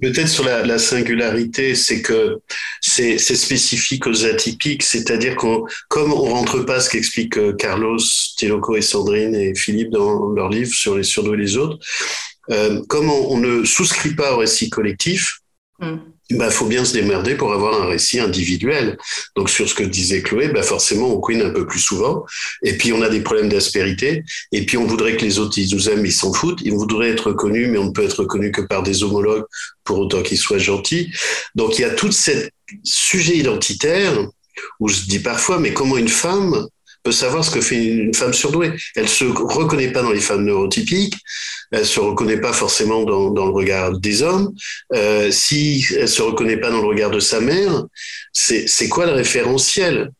[0.00, 2.38] Peut-être sur la, singularité, c'est que
[2.80, 7.98] c'est spécifique aux atypiques, c'est-à-dire qu'on, comme on rentre pas ce qu'expliquent euh, Carlos,
[8.36, 11.78] Tiloco et Sandrine et Philippe dans leur livre sur les surdoués et les autres,
[12.50, 15.40] euh, comme on, ne souscrit pas au récit collectif,
[15.80, 18.98] mm il bah, faut bien se démerder pour avoir un récit individuel.
[19.36, 22.24] Donc sur ce que disait Chloé, bah, forcément on queen un peu plus souvent.
[22.62, 24.24] Et puis on a des problèmes d'aspérité.
[24.52, 26.60] Et puis on voudrait que les autres ils nous aiment, ils s'en foutent.
[26.62, 29.44] Ils voudraient être reconnus, mais on ne peut être reconnu que par des homologues
[29.84, 31.12] pour autant qu'ils soient gentils.
[31.54, 32.48] Donc il y a tout ce
[32.82, 34.12] sujet identitaire
[34.80, 36.66] où je dis parfois, mais comment une femme
[37.06, 38.72] peut savoir ce que fait une femme surdouée.
[38.96, 41.14] Elle se reconnaît pas dans les femmes neurotypiques,
[41.70, 44.52] elle se reconnaît pas forcément dans, le regard des hommes.
[44.92, 47.84] Euh, si elle se reconnaît pas dans le regard de sa mère,
[48.32, 50.10] c'est quoi le référentiel?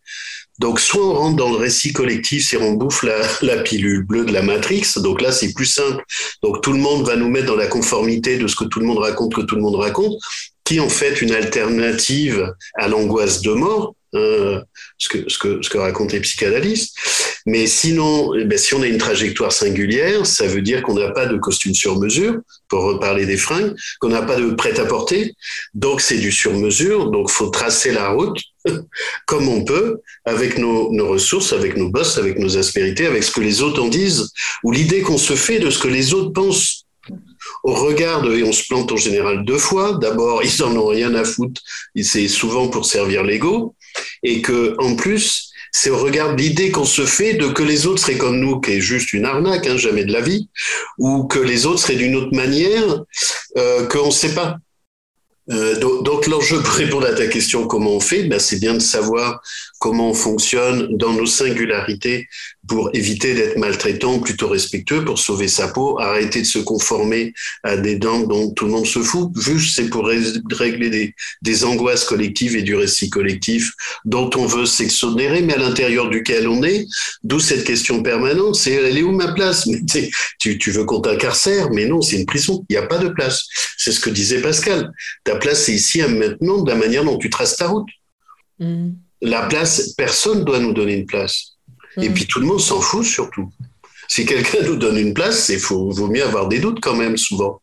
[0.61, 4.25] Donc, soit on rentre dans le récit collectif, c'est on bouffe la, la, pilule bleue
[4.25, 4.87] de la Matrix.
[4.99, 6.05] Donc là, c'est plus simple.
[6.45, 8.87] Donc, tout le monde va nous mettre dans la conformité de ce que tout le
[8.87, 10.15] monde raconte, que tout le monde raconte,
[10.63, 13.96] qui est en fait une alternative à l'angoisse de mort.
[14.15, 14.61] Euh,
[14.99, 16.97] ce, que, ce, que, ce que racontent les psychanalystes.
[17.45, 21.11] Mais sinon, eh ben, si on a une trajectoire singulière, ça veut dire qu'on n'a
[21.11, 25.35] pas de costume sur mesure, pour reparler des fringues, qu'on n'a pas de prêt-à-porter.
[25.75, 27.11] Donc, c'est du sur mesure.
[27.11, 28.39] Donc, faut tracer la route
[29.27, 33.33] comme on peut, avec nos, nos, ressources, avec nos bosses, avec nos aspérités, avec ce
[33.33, 34.31] que les autres en disent,
[34.63, 36.85] ou l'idée qu'on se fait de ce que les autres pensent.
[37.65, 39.99] On regarde et on se plante en général deux fois.
[40.01, 41.61] D'abord, ils en ont rien à foutre.
[42.03, 43.75] C'est souvent pour servir l'ego
[44.23, 47.87] et que en plus, c'est au regard de l'idée qu'on se fait de que les
[47.87, 50.49] autres seraient comme nous, qui est juste une arnaque, hein, jamais de la vie,
[50.99, 53.03] ou que les autres seraient d'une autre manière
[53.59, 54.57] euh, qu'on ne sait pas.
[55.51, 58.25] Euh, donc, l'enjeu pour répondre à ta question, comment on fait?
[58.25, 59.41] Ben, C'est bien de savoir
[59.79, 62.27] comment on fonctionne dans nos singularités
[62.69, 67.77] pour éviter d'être maltraitant, plutôt respectueux, pour sauver sa peau, arrêter de se conformer à
[67.77, 69.31] des dents dont tout le monde se fout.
[69.37, 73.73] Juste, c'est pour régler des, des, angoisses collectives et du récit collectif
[74.05, 76.87] dont on veut s'exonérer, mais à l'intérieur duquel on est.
[77.23, 79.67] D'où cette question permanente, c'est elle est où ma place?
[79.67, 79.81] Mais
[80.39, 82.65] tu, tu veux qu'on t'incarcère, mais non, c'est une prison.
[82.69, 83.47] Il n'y a pas de place.
[83.77, 84.93] C'est ce que disait Pascal.
[85.25, 87.89] Ta place, c'est ici et maintenant, de la manière dont tu traces ta route.
[88.59, 88.91] Mm.
[89.23, 91.56] La place, personne doit nous donner une place.
[92.01, 92.15] Et mm.
[92.15, 93.51] puis tout le monde s'en fout surtout.
[94.09, 97.61] Si quelqu'un nous donne une place, il vaut mieux avoir des doutes quand même souvent.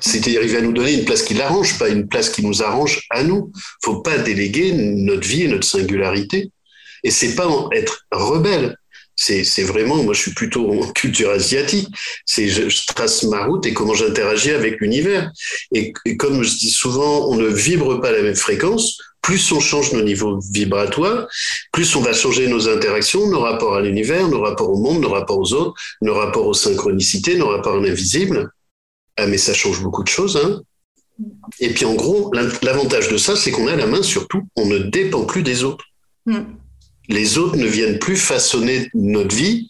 [0.00, 3.02] C'est-à-dire, il va nous donner une place qui l'arrange, pas une place qui nous arrange
[3.10, 3.50] à nous.
[3.82, 6.50] Faut pas déléguer notre vie et notre singularité.
[7.02, 8.76] Et c'est pas être rebelle.
[9.18, 11.88] C'est vraiment, moi je suis plutôt en culture asiatique.
[12.26, 15.30] C'est je, je, trace ma route et comment j'interagis avec l'univers.
[15.72, 19.50] Et, et, comme je dis souvent, on ne vibre pas à la même fréquence plus
[19.50, 21.26] on change nos niveaux vibratoires,
[21.72, 25.08] plus on va changer nos interactions, nos rapports à l'univers, nos rapports au monde, nos
[25.08, 28.52] rapports aux autres, nos rapports aux synchronicités, nos rapports à l'invisible.
[29.16, 30.36] Ah, mais ça change beaucoup de choses.
[30.36, 30.62] Hein
[31.58, 32.30] Et puis en gros,
[32.62, 34.46] l'avantage de ça, c'est qu'on a la main sur tout.
[34.54, 35.86] On ne dépend plus des autres.
[36.26, 36.42] Mm.
[37.08, 39.68] Les autres ne viennent plus façonner notre vie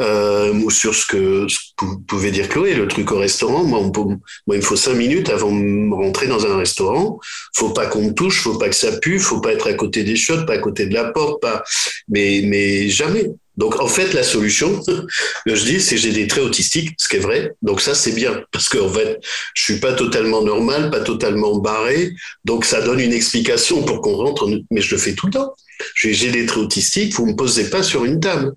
[0.00, 1.46] euh, sur ce que
[1.80, 3.64] vous pouvez dire Chloé, le truc au restaurant.
[3.64, 4.16] Moi, moi,
[4.48, 7.18] il me faut cinq minutes avant de rentrer dans un restaurant.
[7.54, 10.04] Faut pas qu'on me touche, faut pas que ça pue, faut pas être à côté
[10.04, 11.64] des chiottes, pas à côté de la porte, pas.
[12.08, 13.30] Mais, mais jamais.
[13.56, 15.06] Donc en fait, la solution, que
[15.46, 17.54] je dis, c'est j'ai des traits autistiques, ce qui est vrai.
[17.62, 19.18] Donc ça, c'est bien parce qu'en fait,
[19.54, 22.12] je suis pas totalement normal, pas totalement barré.
[22.44, 24.46] Donc ça donne une explication pour qu'on rentre.
[24.70, 25.54] Mais je le fais tout le temps.
[25.94, 27.14] J'ai des traits autistiques.
[27.14, 28.52] Vous me posez pas sur une table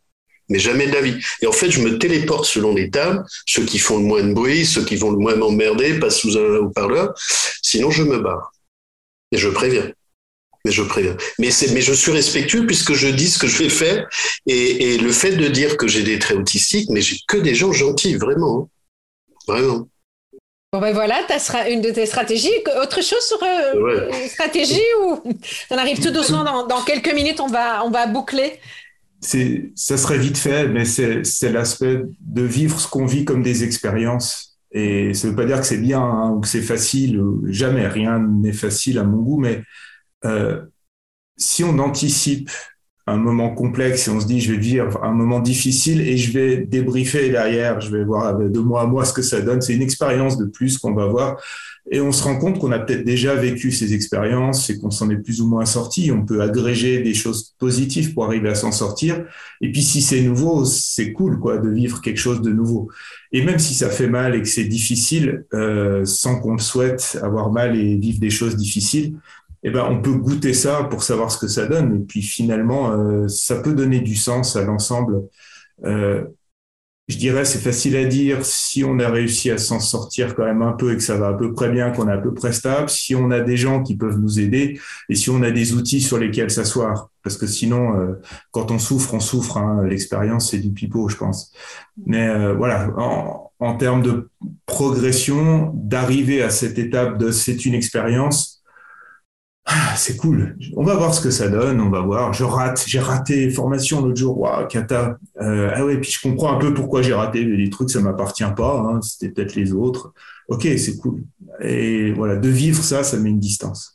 [0.50, 1.18] mais jamais de la vie.
[1.42, 4.34] Et en fait, je me téléporte selon les tables, ceux qui font le moins de
[4.34, 7.14] bruit, ceux qui vont le moins m'emmerder, pas sous un haut-parleur.
[7.62, 8.52] Sinon, je me barre.
[9.32, 9.92] Et je préviens.
[10.66, 11.16] Mais je préviens.
[11.38, 14.10] Mais, mais je suis respectueux puisque je dis ce que je vais faire.
[14.46, 17.72] Et, le fait de dire que j'ai des traits autistiques, mais j'ai que des gens
[17.72, 18.64] gentils, vraiment.
[18.64, 18.68] Hein.
[19.48, 19.88] Vraiment.
[20.72, 22.54] Bon ben voilà, tu as une de tes stratégies.
[22.80, 25.24] Autre chose sur euh, stratégie ou?
[25.72, 28.60] On arrive tout doucement dans, dans, quelques minutes, on va, on va boucler
[29.22, 34.58] ça serait vite fait, mais c'est l'aspect de vivre ce qu'on vit comme des expériences.
[34.72, 37.22] Et ça ne veut pas dire que c'est bien hein, ou que c'est facile.
[37.46, 39.40] Jamais, rien n'est facile à mon goût.
[39.40, 39.64] Mais
[40.26, 40.62] euh,
[41.38, 42.50] si on anticipe
[43.10, 46.32] un moment complexe et on se dit je vais vivre un moment difficile et je
[46.32, 49.62] vais débriefer derrière, je vais voir de mois à mois ce que ça donne.
[49.62, 51.38] C'est une expérience de plus qu'on va voir
[51.92, 55.10] et on se rend compte qu'on a peut-être déjà vécu ces expériences et qu'on s'en
[55.10, 56.12] est plus ou moins sorti.
[56.12, 59.26] On peut agréger des choses positives pour arriver à s'en sortir.
[59.62, 62.90] Et puis si c'est nouveau, c'est cool quoi de vivre quelque chose de nouveau.
[63.32, 67.18] Et même si ça fait mal et que c'est difficile, euh, sans qu'on le souhaite,
[67.24, 69.16] avoir mal et vivre des choses difficiles,
[69.64, 71.96] eh ben, on peut goûter ça pour savoir ce que ça donne.
[71.96, 75.24] Et puis finalement, euh, ça peut donner du sens à l'ensemble.
[75.86, 76.24] Euh,
[77.08, 80.62] je dirais, c'est facile à dire si on a réussi à s'en sortir quand même
[80.62, 82.54] un peu et que ça va à peu près bien, qu'on est à peu près
[82.54, 84.80] stable, si on a des gens qui peuvent nous aider
[85.10, 87.10] et si on a des outils sur lesquels s'asseoir.
[87.24, 89.58] Parce que sinon, euh, quand on souffre, on souffre.
[89.58, 89.84] Hein.
[89.86, 91.52] L'expérience, c'est du pipeau, je pense.
[92.06, 94.30] Mais voilà, en, en termes de
[94.66, 98.59] progression, d'arriver à cette étape de c'est une expérience,
[99.72, 100.58] ah, c'est cool.
[100.76, 101.80] On va voir ce que ça donne.
[101.80, 102.34] On va voir.
[102.34, 102.84] Je rate.
[102.88, 104.40] J'ai raté formation l'autre jour.
[104.40, 105.18] Waouh, cata.
[105.42, 105.98] Euh, ah ouais.
[106.00, 107.92] Puis je comprends un peu pourquoi j'ai raté des trucs.
[107.92, 108.80] Ça m'appartient pas.
[108.80, 109.00] Hein.
[109.04, 110.14] C'était peut-être les autres.
[110.48, 111.22] Ok, c'est cool.
[111.62, 113.94] Et voilà, de vivre ça, ça met une distance.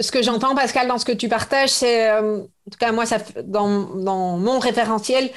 [0.00, 3.06] Ce que j'entends, Pascal, dans ce que tu partages, c'est, euh, en tout cas moi,
[3.06, 5.30] ça, dans, dans mon référentiel,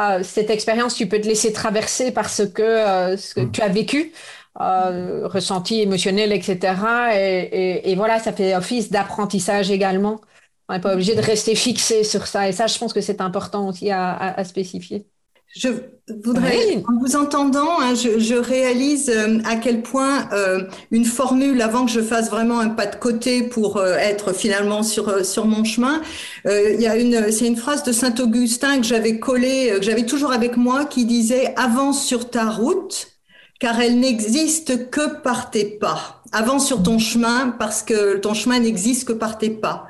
[0.00, 3.52] euh, cette expérience, tu peux te laisser traverser parce que ce que mmh.
[3.52, 4.12] tu as vécu.
[4.60, 6.58] Euh, ressenti émotionnel, etc.
[7.14, 10.20] Et, voilà, ça fait office d'apprentissage également.
[10.68, 12.48] On n'est pas obligé de rester fixé sur ça.
[12.48, 15.06] Et ça, je pense que c'est important aussi à, spécifier.
[15.56, 15.68] Je
[16.24, 21.86] voudrais, en vous entendant, hein, je, réalise euh, à quel point euh, une formule, avant
[21.86, 26.02] que je fasse vraiment un pas de côté pour être finalement sur sur mon chemin,
[26.44, 30.04] il y a une, c'est une phrase de Saint Augustin que j'avais collée, que j'avais
[30.04, 33.17] toujours avec moi, qui disait "Avance sur ta route,
[33.58, 36.22] car elle n'existe que par tes pas.
[36.32, 39.88] Avance sur ton chemin parce que ton chemin n'existe que par tes pas.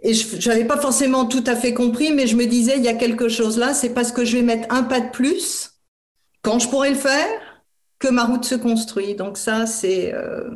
[0.00, 2.88] Et je n'avais pas forcément tout à fait compris, mais je me disais, il y
[2.88, 5.70] a quelque chose là, c'est parce que je vais mettre un pas de plus,
[6.42, 7.26] quand je pourrais le faire,
[7.98, 9.14] que ma route se construit.
[9.14, 10.12] Donc ça, c'est...
[10.12, 10.50] Euh,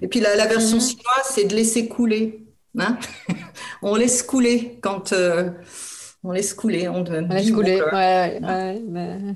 [0.00, 0.82] et puis la, la version mhm.
[0.82, 2.46] chinoise, c'est de laisser couler.
[2.78, 2.98] Hein
[3.82, 5.12] On laisse couler quand...
[5.12, 5.50] Euh,
[6.24, 6.88] on laisse couler.
[6.88, 8.40] On, laisse couler, ouais,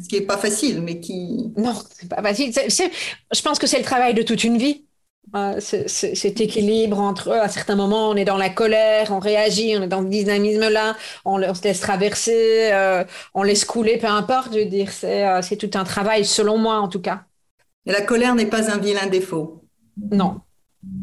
[0.03, 1.53] Ce qui n'est pas facile, mais qui.
[1.57, 2.53] Non, c'est pas facile.
[2.53, 4.85] Je pense que c'est le travail de toute une vie.
[5.59, 9.89] cet équilibre entre, à certains moments, on est dans la colère, on réagit, on est
[9.89, 13.05] dans le dynamisme-là, on, se laisse traverser, euh,
[13.35, 16.81] on laisse couler, peu importe, je veux dire, euh, c'est tout un travail, selon moi
[16.81, 17.25] en tout cas.
[17.87, 19.65] Et la colère n'est pas un vilain défaut.
[20.11, 20.41] Non,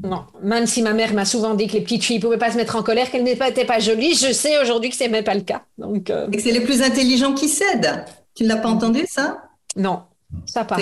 [0.04, 2.52] non, même si ma mère m'a souvent dit que les petites filles ne pouvaient pas
[2.52, 5.24] se mettre en colère, qu'elles n'étaient pas jolies, je sais aujourd'hui que ce n'est même
[5.24, 5.64] pas le cas.
[5.78, 8.04] Donc, euh, Et que c'est les plus intelligents qui cèdent.
[8.36, 9.42] Tu ne l'as pas entendu, ça?
[9.78, 10.02] Non,
[10.46, 10.78] ça pas.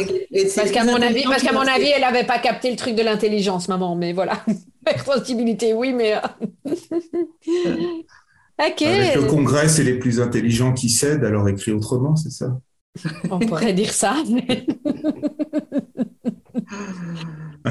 [0.55, 3.03] Parce qu'à mon, avis, parce qu'à mon avis, elle n'avait pas capté le truc de
[3.03, 3.95] l'intelligence, maman.
[3.95, 4.43] Mais voilà,
[4.87, 6.15] responsabilité, oui, mais...
[6.15, 6.19] Euh,
[8.59, 8.81] ok.
[8.81, 12.57] Avec le Congrès, c'est les plus intelligents qui cèdent, alors écrit autrement, c'est ça?
[13.29, 14.65] On pourrait dire ça, mais...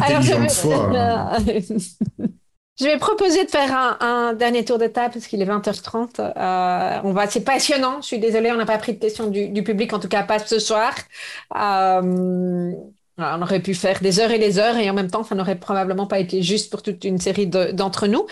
[0.07, 1.61] Alors, je vais...
[2.79, 6.21] je vais proposer de faire un, dernier tour de table parce qu'il est 20h30.
[6.21, 8.01] Euh, on va, c'est passionnant.
[8.01, 10.39] Je suis désolée, on n'a pas pris de questions du, public, en tout cas pas
[10.39, 10.95] ce soir.
[11.57, 12.73] Euh,
[13.19, 15.59] on aurait pu faire des heures et des heures et en même temps, ça n'aurait
[15.59, 18.27] probablement pas été juste pour toute une série d'entre nous.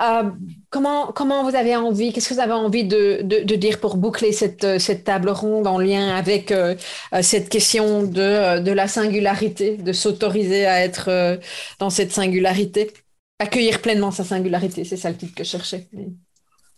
[0.00, 0.30] Euh,
[0.70, 3.22] comment, comment vous avez envie, qu'est-ce que vous avez envie de,
[3.56, 6.74] dire pour boucler cette, table ronde en lien avec euh,
[7.20, 11.36] cette question de, la singularité, de s'autoriser à être euh,
[11.78, 12.90] dans cette singularité,
[13.38, 15.88] accueillir pleinement sa singularité, c'est ça le titre que je cherchais.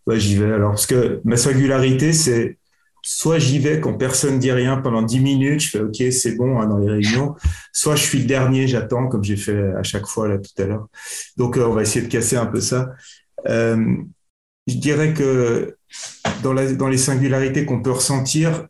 [0.08, 2.58] J'y vais alors, parce que ma singularité, c'est
[3.04, 6.60] soit j'y vais quand personne dit rien pendant 10 minutes, je fais OK, c'est bon
[6.60, 7.36] hein, dans les réunions,
[7.72, 10.66] soit je suis le dernier, j'attends comme j'ai fait à chaque fois là tout à
[10.66, 10.88] l'heure.
[11.36, 12.92] Donc euh, on va essayer de casser un peu ça.
[13.46, 13.96] Euh,
[14.66, 15.76] je dirais que
[16.42, 18.66] dans, les singularités qu'on peut ressentir,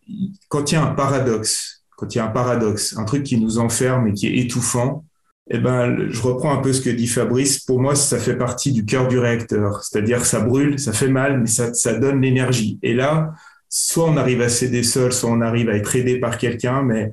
[0.48, 3.38] quand il y a un paradoxe, quand il y a un paradoxe, un truc qui
[3.38, 5.04] nous enferme et qui est étouffant,
[5.50, 7.60] eh ben, je reprends un peu ce que dit Fabrice.
[7.60, 9.84] Pour moi, ça fait partie du cœur du réacteur.
[9.84, 12.78] C'est-à-dire, ça brûle, ça fait mal, mais ça, ça donne l'énergie.
[12.82, 13.34] Et là,
[13.74, 17.12] soit on arrive à céder seul, soit on arrive à être aidé par quelqu'un, mais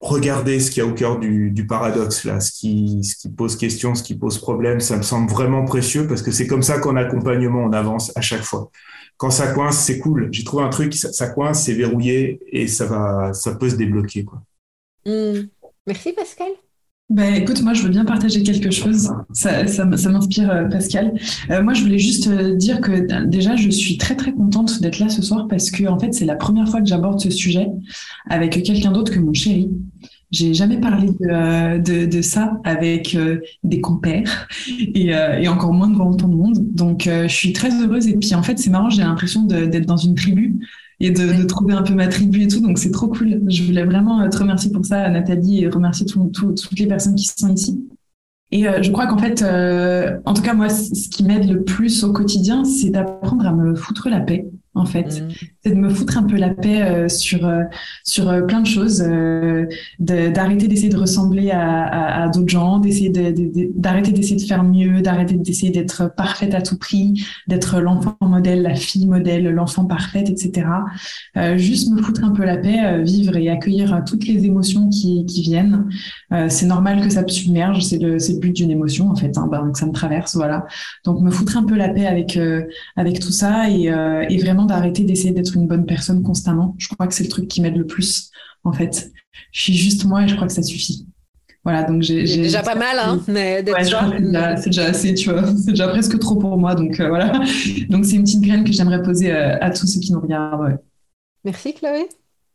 [0.00, 3.30] regardez ce qu'il y a au cœur du, du, paradoxe là, ce qui, ce qui
[3.30, 6.62] pose question, ce qui pose problème, ça me semble vraiment précieux parce que c'est comme
[6.62, 8.70] ça qu'en accompagnement on avance à chaque fois.
[9.16, 10.28] Quand ça coince, c'est cool.
[10.30, 13.76] J'ai trouvé un truc, ça, ça coince, c'est verrouillé et ça va, ça peut se
[13.76, 14.42] débloquer quoi.
[15.06, 15.48] Mmh.
[15.86, 16.50] Merci Pascal.
[17.10, 19.10] Ben, écoute, moi, je veux bien partager quelque chose.
[19.34, 21.12] Ça, ça, ça m'inspire, euh, Pascal.
[21.50, 24.98] Euh, moi, je voulais juste euh, dire que déjà, je suis très, très contente d'être
[24.98, 27.68] là ce soir parce que, en fait, c'est la première fois que j'aborde ce sujet
[28.30, 29.68] avec quelqu'un d'autre que mon chéri.
[30.30, 33.16] J'ai jamais parlé de, de, de ça avec
[33.62, 36.56] des compères et, et, encore moins devant autant de monde.
[36.74, 38.08] Donc, je suis très heureuse.
[38.08, 40.56] Et puis, en fait, c'est marrant, j'ai l'impression d'être dans une tribu
[41.00, 42.60] et de, de, trouver un peu ma tribu et tout.
[42.60, 43.40] Donc c'est trop cool.
[43.48, 47.14] Je voulais vraiment te remercier pour ça, Nathalie, et remercier tout, tout, toutes les personnes
[47.14, 47.84] qui sont ici.
[48.50, 51.64] Et euh, je crois qu'en fait, euh, en tout cas moi, ce qui m'aide le
[51.64, 55.22] plus au quotidien, c'est d'apprendre à me foutre la paix en fait.
[55.22, 55.28] Mmh.
[55.64, 57.62] C'est de me foutre un peu la paix euh, sur euh,
[58.02, 59.02] sur euh, plein de choses,
[59.98, 65.00] d'arrêter d'essayer de ressembler à, à, d'autres gens, d'essayer d'arrêter de, d'essayer de faire mieux,
[65.00, 70.28] d'arrêter d'essayer d'être parfaite à tout prix, d'être l'enfant modèle, la fille modèle, l'enfant parfaite,
[70.28, 70.66] etc.
[71.56, 75.40] juste me foutre un peu la paix, vivre et accueillir toutes les émotions qui, qui
[75.42, 75.86] viennent.
[76.48, 79.48] c'est normal que ça me submerge, c'est le, le but d'une émotion en fait, hein,
[79.50, 80.66] ben, que ça me traverse, voilà.
[81.04, 82.38] Donc me foutre un peu la paix avec
[82.96, 83.84] avec tout ça et,
[84.28, 86.74] et vraiment d'arrêter d'essayer d'être une bonne personne constamment.
[86.78, 88.30] Je crois que c'est le truc qui m'aide le plus,
[88.64, 89.10] en fait.
[89.52, 91.06] Je suis juste moi et je crois que ça suffit.
[91.64, 93.84] Voilà, donc j'ai déjà pas mal, hein, mais ouais,
[94.58, 97.32] c'est déjà, assez, tu vois, c'est déjà presque trop pour moi, donc euh, voilà.
[97.88, 100.78] Donc c'est une petite graine que j'aimerais poser euh, à tous ceux qui nous regardent.
[101.42, 102.06] Merci Chloé.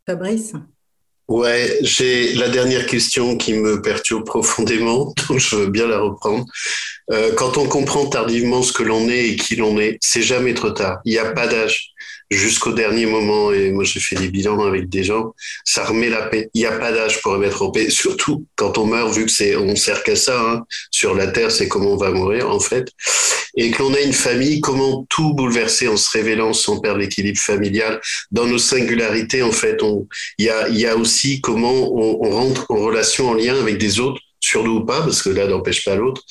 [0.06, 0.52] Fabrice.
[1.26, 6.44] Ouais, j'ai la dernière question qui me perturbe profondément, donc je veux bien la reprendre.
[7.10, 10.54] Euh, quand on comprend tardivement ce que l'on est et qui l'on est, c'est jamais
[10.54, 11.00] trop tard.
[11.04, 11.90] Il n'y a pas d'âge
[12.30, 16.22] jusqu'au dernier moment, et moi j'ai fait des bilans avec des gens, ça remet la
[16.22, 16.50] paix.
[16.54, 19.32] Il n'y a pas d'âge pour remettre en paix, surtout quand on meurt, vu que
[19.32, 20.64] c'est, on sert qu'à ça, hein.
[20.90, 22.88] sur la terre, c'est comment on va mourir en fait.
[23.56, 27.38] Et que l'on a une famille, comment tout bouleverser en se révélant sans perdre l'équilibre
[27.38, 28.00] familial.
[28.30, 29.78] Dans nos singularités, en fait,
[30.38, 34.64] il y a, aussi comment on rentre en relation, en lien avec des autres sur
[34.64, 36.22] nous ou pas, parce que l'un n'empêche pas l'autre,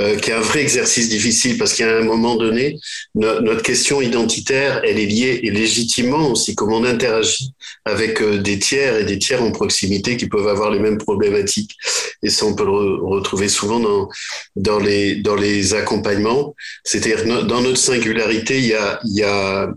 [0.00, 2.78] euh, qui est un vrai exercice difficile, parce qu'à un moment donné,
[3.14, 7.52] notre question identitaire, elle est liée, et légitimement aussi, comment on interagit
[7.84, 11.76] avec euh, des tiers et des tiers en proximité qui peuvent avoir les mêmes problématiques.
[12.22, 14.08] Et ça, on peut le retrouver souvent dans,
[14.56, 16.54] dans, les, dans les accompagnements.
[16.84, 19.68] C'est-à-dire, dans notre singularité, il y a, il y a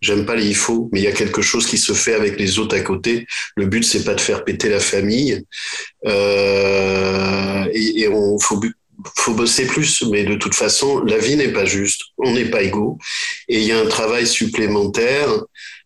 [0.00, 2.38] J'aime pas les il faut, mais il y a quelque chose qui se fait avec
[2.38, 3.26] les autres à côté.
[3.56, 5.44] Le but, c'est pas de faire péter la famille.
[6.06, 8.60] Euh, et, on faut
[9.16, 12.02] faut bosser plus, mais de toute façon, la vie n'est pas juste.
[12.18, 12.98] On n'est pas égaux.
[13.48, 15.28] Et il y a un travail supplémentaire,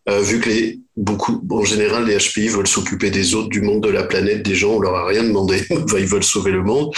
[0.08, 3.82] euh, vu que les, beaucoup, en général, les HPI veulent s'occuper des autres, du monde,
[3.82, 5.64] de la planète, des gens, on leur a rien demandé.
[5.70, 6.92] Ils veulent sauver le monde.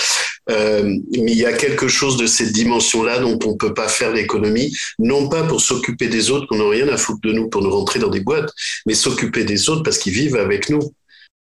[0.49, 0.83] Euh,
[1.13, 4.77] mais il y a quelque chose de cette dimension-là dont on peut pas faire l'économie,
[4.99, 7.71] non pas pour s'occuper des autres, qu'on n'a rien à foutre de nous, pour nous
[7.71, 8.53] rentrer dans des boîtes,
[8.87, 10.81] mais s'occuper des autres parce qu'ils vivent avec nous.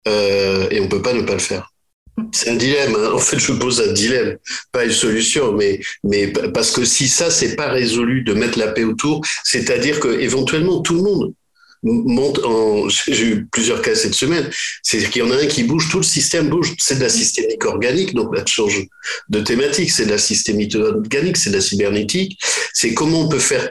[0.06, 1.72] Euh, et on peut pas ne pas le faire.
[2.32, 2.96] C'est un dilemme.
[2.96, 3.12] Hein.
[3.12, 4.36] En fait, je pose un dilemme,
[4.72, 8.68] pas une solution, mais, mais parce que si ça, c'est pas résolu de mettre la
[8.68, 11.34] paix autour, c'est-à-dire que éventuellement tout le monde
[11.82, 12.88] monte en.
[13.08, 14.50] J'ai eu plusieurs cas cette semaine.
[14.82, 16.74] C'est qu'il y en a un qui bouge, tout le système bouge.
[16.78, 18.86] C'est de la systémique organique, donc là, change
[19.28, 19.90] de thématique.
[19.90, 22.38] C'est de la systémique organique, c'est de la cybernétique.
[22.72, 23.70] C'est comment on peut faire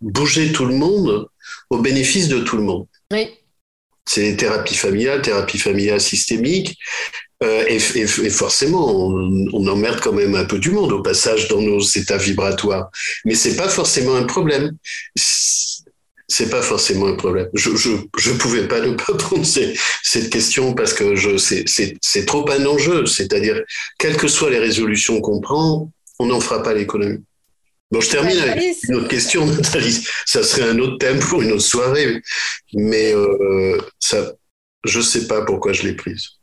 [0.00, 1.26] bouger tout le monde
[1.70, 2.86] au bénéfice de tout le monde.
[3.12, 3.28] Oui.
[4.06, 6.76] C'est thérapie familiale, thérapie familiale systémique.
[7.42, 11.00] Euh, et, et, et, forcément, on, on, emmerde quand même un peu du monde au
[11.00, 12.90] passage dans nos états vibratoires.
[13.24, 14.76] Mais c'est pas forcément un problème.
[16.30, 17.48] C'est pas forcément un problème.
[17.54, 22.48] Je, je, je pouvais pas ne pas prendre cette question parce que je, c'est trop
[22.50, 23.04] un enjeu.
[23.06, 23.60] C'est-à-dire,
[23.98, 27.24] quelles que soient les résolutions qu'on prend, on n'en fera pas l'économie.
[27.90, 30.06] Bon, je termine avec une autre question, Nathalie.
[30.24, 32.22] Ça serait un autre thème pour une autre soirée.
[32.74, 34.32] Mais euh, ça,
[34.84, 36.39] je sais pas pourquoi je l'ai prise.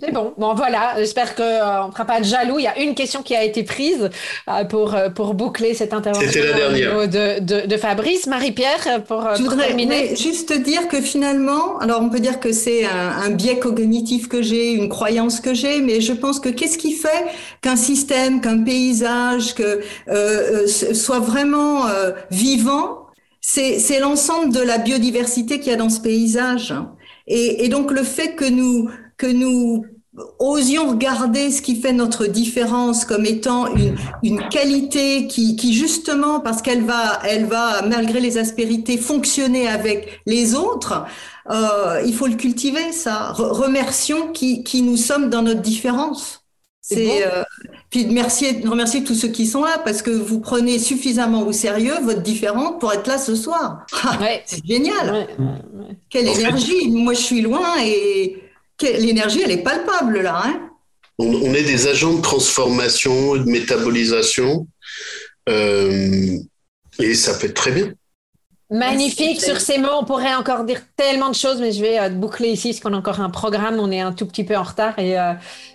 [0.00, 0.32] C'est bon.
[0.38, 0.94] Bon, voilà.
[0.96, 2.58] J'espère qu'on euh, ne fera pas de jaloux.
[2.58, 4.08] Il y a une question qui a été prise
[4.48, 7.06] euh, pour, euh, pour boucler cette intervention C'était la dernière.
[7.06, 8.26] De, de, de Fabrice.
[8.26, 10.16] Marie-Pierre, pour, Je pour voudrais terminer.
[10.16, 14.40] juste dire que finalement, alors on peut dire que c'est un, un biais cognitif que
[14.40, 17.26] j'ai, une croyance que j'ai, mais je pense que qu'est-ce qui fait
[17.60, 23.00] qu'un système, qu'un paysage, que euh, soit vraiment euh, vivant,
[23.42, 26.72] c'est l'ensemble de la biodiversité qu'il y a dans ce paysage.
[27.26, 29.84] Et, et donc le fait que nous que nous
[30.38, 36.40] osions regarder ce qui fait notre différence comme étant une, une qualité qui, qui justement,
[36.40, 41.04] parce qu'elle va, elle va, malgré les aspérités, fonctionner avec les autres,
[41.50, 43.32] euh, il faut le cultiver, ça.
[43.32, 46.40] remercions qui, qui nous sommes dans notre différence.
[46.80, 47.42] C'est euh,
[47.88, 51.94] puis merci, remercier tous ceux qui sont là parce que vous prenez suffisamment au sérieux
[52.02, 53.86] votre différence pour être là ce soir.
[54.44, 55.26] C'est génial.
[56.10, 56.90] Quelle énergie.
[56.90, 58.43] Moi, je suis loin et
[58.82, 60.42] l'énergie, elle est palpable là.
[60.44, 60.70] Hein.
[61.18, 64.66] on, est des agents de transformation, de métabolisation,
[65.48, 66.38] euh,
[66.98, 67.92] et ça fait très bien.
[68.70, 69.40] Magnifique.
[69.40, 72.48] Sur ces mots, on pourrait encore dire tellement de choses, mais je vais euh, boucler
[72.48, 73.78] ici parce qu'on a encore un programme.
[73.78, 75.32] On est un tout petit peu en retard et euh,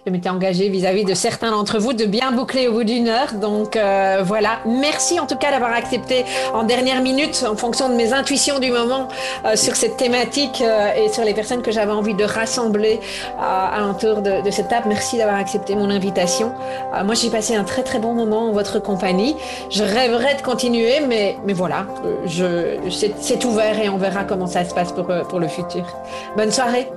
[0.10, 3.34] je m'étais engagée vis-à-vis de certains d'entre vous de bien boucler au bout d'une heure.
[3.34, 4.60] Donc euh, voilà.
[4.66, 8.72] Merci en tout cas d'avoir accepté en dernière minute, en fonction de mes intuitions du
[8.72, 9.08] moment,
[9.56, 13.00] sur cette thématique et sur les personnes que j'avais envie de rassembler
[13.40, 14.86] alentour de, de, cette table.
[14.88, 16.54] Merci d'avoir accepté mon invitation.
[17.06, 19.36] moi, j'ai passé un très très bon moment en votre compagnie.
[19.70, 21.86] Je rêverais de continuer, mais, mais voilà.
[22.26, 25.86] je c'est ouvert et on verra comment ça se passe pour, euh, pour le futur.
[26.36, 26.90] Bonne soirée.